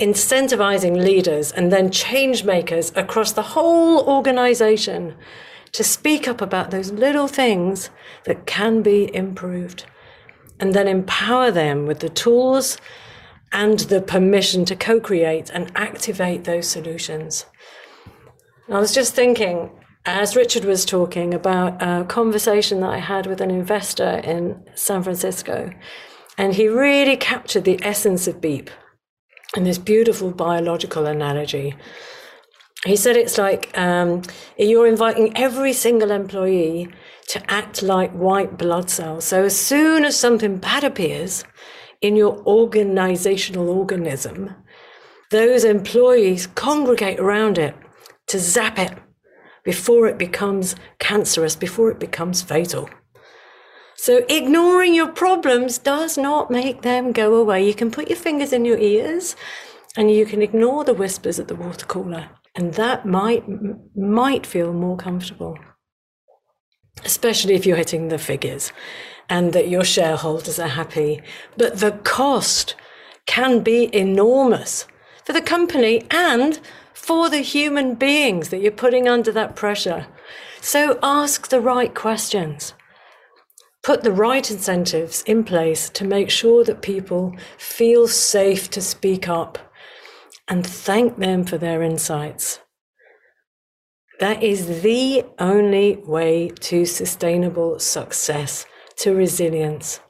Incentivizing 0.00 0.96
leaders 0.96 1.52
and 1.52 1.70
then 1.70 1.90
change 1.90 2.44
makers 2.44 2.92
across 2.96 3.32
the 3.32 3.42
whole 3.42 4.08
organization 4.08 5.14
to 5.72 5.84
speak 5.84 6.26
up 6.28 6.40
about 6.40 6.70
those 6.70 6.92
little 6.92 7.28
things 7.28 7.90
that 8.24 8.46
can 8.46 8.82
be 8.82 9.14
improved 9.14 9.84
and 10.58 10.74
then 10.74 10.88
empower 10.88 11.50
them 11.50 11.86
with 11.86 12.00
the 12.00 12.08
tools 12.08 12.78
and 13.52 13.80
the 13.80 14.00
permission 14.00 14.64
to 14.64 14.76
co 14.76 15.00
create 15.00 15.50
and 15.50 15.70
activate 15.74 16.44
those 16.44 16.68
solutions. 16.68 17.46
I 18.68 18.78
was 18.80 18.92
just 18.92 19.14
thinking, 19.14 19.70
as 20.04 20.34
Richard 20.34 20.64
was 20.64 20.84
talking, 20.84 21.32
about 21.32 21.80
a 21.80 22.04
conversation 22.04 22.80
that 22.80 22.90
I 22.90 22.98
had 22.98 23.26
with 23.26 23.40
an 23.40 23.50
investor 23.50 24.20
in 24.24 24.64
San 24.74 25.02
Francisco, 25.02 25.70
and 26.36 26.54
he 26.54 26.68
really 26.68 27.16
captured 27.16 27.64
the 27.64 27.78
essence 27.82 28.26
of 28.26 28.40
Beep 28.40 28.70
and 29.54 29.64
this 29.64 29.78
beautiful 29.78 30.32
biological 30.32 31.06
analogy. 31.06 31.76
He 32.84 32.96
said 32.96 33.16
it's 33.16 33.38
like 33.38 33.76
um, 33.76 34.22
you're 34.58 34.86
inviting 34.86 35.36
every 35.36 35.72
single 35.72 36.10
employee 36.10 36.88
to 37.28 37.50
act 37.50 37.82
like 37.82 38.12
white 38.12 38.58
blood 38.58 38.90
cells. 38.90 39.24
So 39.24 39.44
as 39.44 39.58
soon 39.58 40.04
as 40.04 40.18
something 40.18 40.58
bad 40.58 40.84
appears 40.84 41.44
in 42.00 42.16
your 42.16 42.38
organizational 42.46 43.70
organism, 43.70 44.54
those 45.30 45.64
employees 45.64 46.46
congregate 46.46 47.18
around 47.18 47.58
it 47.58 47.74
to 48.28 48.38
zap 48.38 48.78
it 48.78 48.92
before 49.64 50.06
it 50.06 50.18
becomes 50.18 50.76
cancerous, 51.00 51.56
before 51.56 51.90
it 51.90 51.98
becomes 51.98 52.42
fatal. 52.42 52.88
So 53.96 54.24
ignoring 54.28 54.94
your 54.94 55.08
problems 55.08 55.78
does 55.78 56.16
not 56.18 56.50
make 56.50 56.82
them 56.82 57.12
go 57.12 57.34
away. 57.34 57.66
You 57.66 57.74
can 57.74 57.90
put 57.90 58.08
your 58.08 58.18
fingers 58.18 58.52
in 58.52 58.64
your 58.64 58.78
ears 58.78 59.34
and 59.96 60.10
you 60.10 60.26
can 60.26 60.42
ignore 60.42 60.84
the 60.84 60.94
whispers 60.94 61.40
at 61.40 61.48
the 61.48 61.56
water 61.56 61.86
cooler 61.86 62.28
and 62.56 62.74
that 62.74 63.06
might 63.06 63.44
might 63.94 64.46
feel 64.46 64.72
more 64.72 64.96
comfortable. 64.96 65.58
Especially 67.04 67.54
if 67.54 67.66
you're 67.66 67.76
hitting 67.76 68.08
the 68.08 68.18
figures 68.18 68.72
and 69.28 69.52
that 69.52 69.68
your 69.68 69.84
shareholders 69.84 70.58
are 70.58 70.68
happy. 70.68 71.20
But 71.58 71.78
the 71.78 71.92
cost 71.92 72.74
can 73.26 73.60
be 73.60 73.94
enormous 73.94 74.86
for 75.24 75.32
the 75.34 75.42
company 75.42 76.04
and 76.10 76.58
for 76.94 77.28
the 77.28 77.40
human 77.40 77.94
beings 77.94 78.48
that 78.48 78.60
you're 78.60 78.72
putting 78.72 79.06
under 79.06 79.30
that 79.32 79.54
pressure. 79.54 80.06
So 80.62 80.98
ask 81.02 81.48
the 81.48 81.60
right 81.60 81.94
questions 81.94 82.72
put 83.86 84.02
the 84.02 84.10
right 84.10 84.50
incentives 84.50 85.22
in 85.28 85.44
place 85.44 85.88
to 85.88 86.04
make 86.04 86.28
sure 86.28 86.64
that 86.64 86.82
people 86.82 87.32
feel 87.56 88.08
safe 88.08 88.68
to 88.68 88.82
speak 88.82 89.28
up 89.28 89.65
and 90.48 90.66
thank 90.66 91.18
them 91.18 91.44
for 91.44 91.58
their 91.58 91.82
insights. 91.82 92.60
That 94.18 94.42
is 94.42 94.82
the 94.82 95.24
only 95.38 95.96
way 95.96 96.48
to 96.60 96.86
sustainable 96.86 97.78
success, 97.78 98.64
to 98.98 99.14
resilience. 99.14 100.00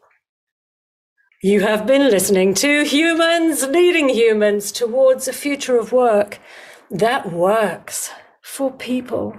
You 1.43 1.61
have 1.61 1.87
been 1.87 2.11
listening 2.11 2.55
to 2.55 2.85
Humans 2.85 3.67
Leading 3.67 4.09
Humans 4.09 4.73
towards 4.73 5.27
a 5.27 5.33
future 5.33 5.79
of 5.79 5.93
work 5.93 6.39
that 6.91 7.33
works 7.33 8.11
for 8.43 8.71
people. 8.71 9.37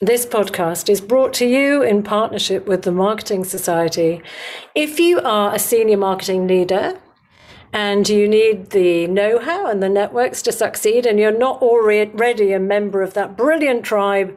This 0.00 0.26
podcast 0.26 0.90
is 0.90 1.00
brought 1.00 1.32
to 1.34 1.46
you 1.46 1.82
in 1.82 2.02
partnership 2.02 2.66
with 2.66 2.82
the 2.82 2.92
Marketing 2.92 3.44
Society. 3.44 4.20
If 4.74 5.00
you 5.00 5.20
are 5.20 5.54
a 5.54 5.58
senior 5.58 5.96
marketing 5.96 6.46
leader 6.46 7.00
and 7.76 8.08
you 8.08 8.26
need 8.26 8.70
the 8.70 9.06
know 9.06 9.38
how 9.38 9.66
and 9.66 9.82
the 9.82 9.88
networks 9.90 10.40
to 10.40 10.50
succeed, 10.50 11.04
and 11.04 11.18
you're 11.18 11.30
not 11.30 11.60
already 11.60 12.52
a 12.52 12.58
member 12.58 13.02
of 13.02 13.12
that 13.12 13.36
brilliant 13.36 13.84
tribe, 13.84 14.34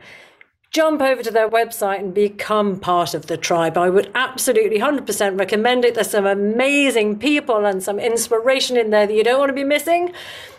jump 0.72 1.02
over 1.02 1.24
to 1.24 1.32
their 1.32 1.50
website 1.50 2.00
and 2.00 2.14
become 2.14 2.78
part 2.78 3.14
of 3.14 3.28
the 3.28 3.38
tribe. 3.38 3.78
I 3.78 3.90
would 3.90 4.12
absolutely 4.14 4.80
100% 4.80 5.40
recommend 5.40 5.86
it. 5.86 5.96
There's 5.96 6.10
some 6.10 6.26
amazing 6.26 7.18
people 7.18 7.66
and 7.66 7.82
some 7.82 7.98
inspiration 7.98 8.76
in 8.76 8.90
there 8.90 9.08
that 9.08 9.14
you 9.14 9.24
don't 9.24 9.40
want 9.40 9.50
to 9.52 9.54
be 9.54 9.64
missing. 9.64 10.12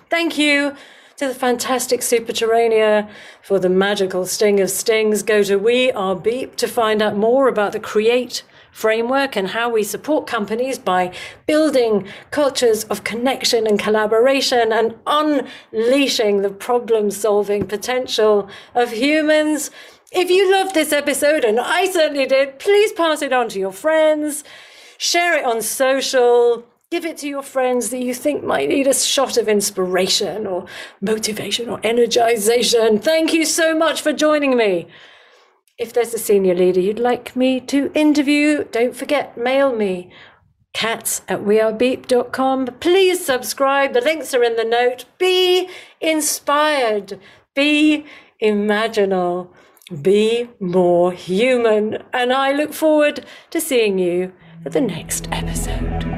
Thank 0.09 0.39
you 0.39 0.75
to 1.19 1.29
the 1.29 1.35
fantastic 1.35 2.01
Superterranea 2.01 3.11
for 3.43 3.59
the 3.59 3.69
magical 3.69 4.25
sting 4.25 4.59
of 4.59 4.71
stings. 4.71 5.23
Go 5.23 5.43
to 5.43 5.57
We 5.57 5.93
Are 5.93 6.17
Beep 6.17 6.57
to 6.57 6.67
find 6.67 7.03
out 7.03 7.15
more 7.15 7.47
about 7.47 7.73
the 7.73 7.79
Create 7.79 8.43
framework 8.73 9.37
and 9.37 9.49
how 9.49 9.69
we 9.69 9.83
support 9.83 10.27
companies 10.27 10.79
by 10.79 11.13
building 11.47 12.07
cultures 12.31 12.85
of 12.85 13.05
connection 13.05 13.67
and 13.67 13.79
collaboration 13.79 14.73
and 14.73 14.95
unleashing 15.07 16.43
the 16.43 16.51
problem 16.51 17.11
solving 17.11 17.67
potential 17.67 18.49
of 18.75 18.93
humans. 18.93 19.71
If 20.13 20.31
you 20.31 20.51
loved 20.51 20.75
this 20.75 20.93
episode, 20.93 21.45
and 21.45 21.61
I 21.61 21.87
certainly 21.87 22.27
did, 22.27 22.59
please 22.59 22.93
pass 22.93 23.23
it 23.23 23.33
on 23.33 23.49
to 23.51 23.59
your 23.59 23.73
friends, 23.73 24.45
share 24.99 25.39
it 25.39 25.45
on 25.45 25.63
social, 25.63 26.65
Give 26.91 27.05
it 27.05 27.19
to 27.19 27.29
your 27.29 27.43
friends 27.43 27.91
that 27.91 28.03
you 28.03 28.13
think 28.13 28.43
might 28.43 28.69
need 28.69 28.89
a 28.89 28.95
shot 28.95 29.37
of 29.37 29.49
inspiration 29.49 30.45
or 30.45 30.67
motivation 31.01 31.69
or 31.69 31.79
energization. 31.83 33.01
Thank 33.01 33.33
you 33.33 33.45
so 33.45 33.77
much 33.77 34.01
for 34.01 34.13
joining 34.13 34.57
me. 34.57 34.89
If 35.81 35.95
there's 35.95 36.13
a 36.13 36.19
senior 36.19 36.55
leader 36.55 36.79
you'd 36.79 36.99
like 36.99 37.35
me 37.35 37.59
to 37.61 37.91
interview, 37.95 38.65
don't 38.65 38.95
forget, 38.95 39.39
mail 39.39 39.75
me 39.75 40.13
cats 40.75 41.23
at 41.27 41.41
wearebeep.com. 41.41 42.67
Please 42.81 43.25
subscribe. 43.25 43.95
The 43.95 44.03
links 44.03 44.35
are 44.35 44.45
in 44.45 44.57
the 44.57 44.65
note. 44.65 45.07
Be 45.17 45.71
inspired. 46.01 47.19
Be 47.55 48.05
imaginal. 48.43 49.49
Be 50.03 50.51
more 50.61 51.13
human. 51.13 52.03
And 52.13 52.31
I 52.31 52.53
look 52.53 52.75
forward 52.75 53.25
to 53.51 53.59
seeing 53.59 53.99
you 53.99 54.33
for 54.63 54.69
the 54.69 54.83
next 54.83 55.29
episode. 55.33 56.10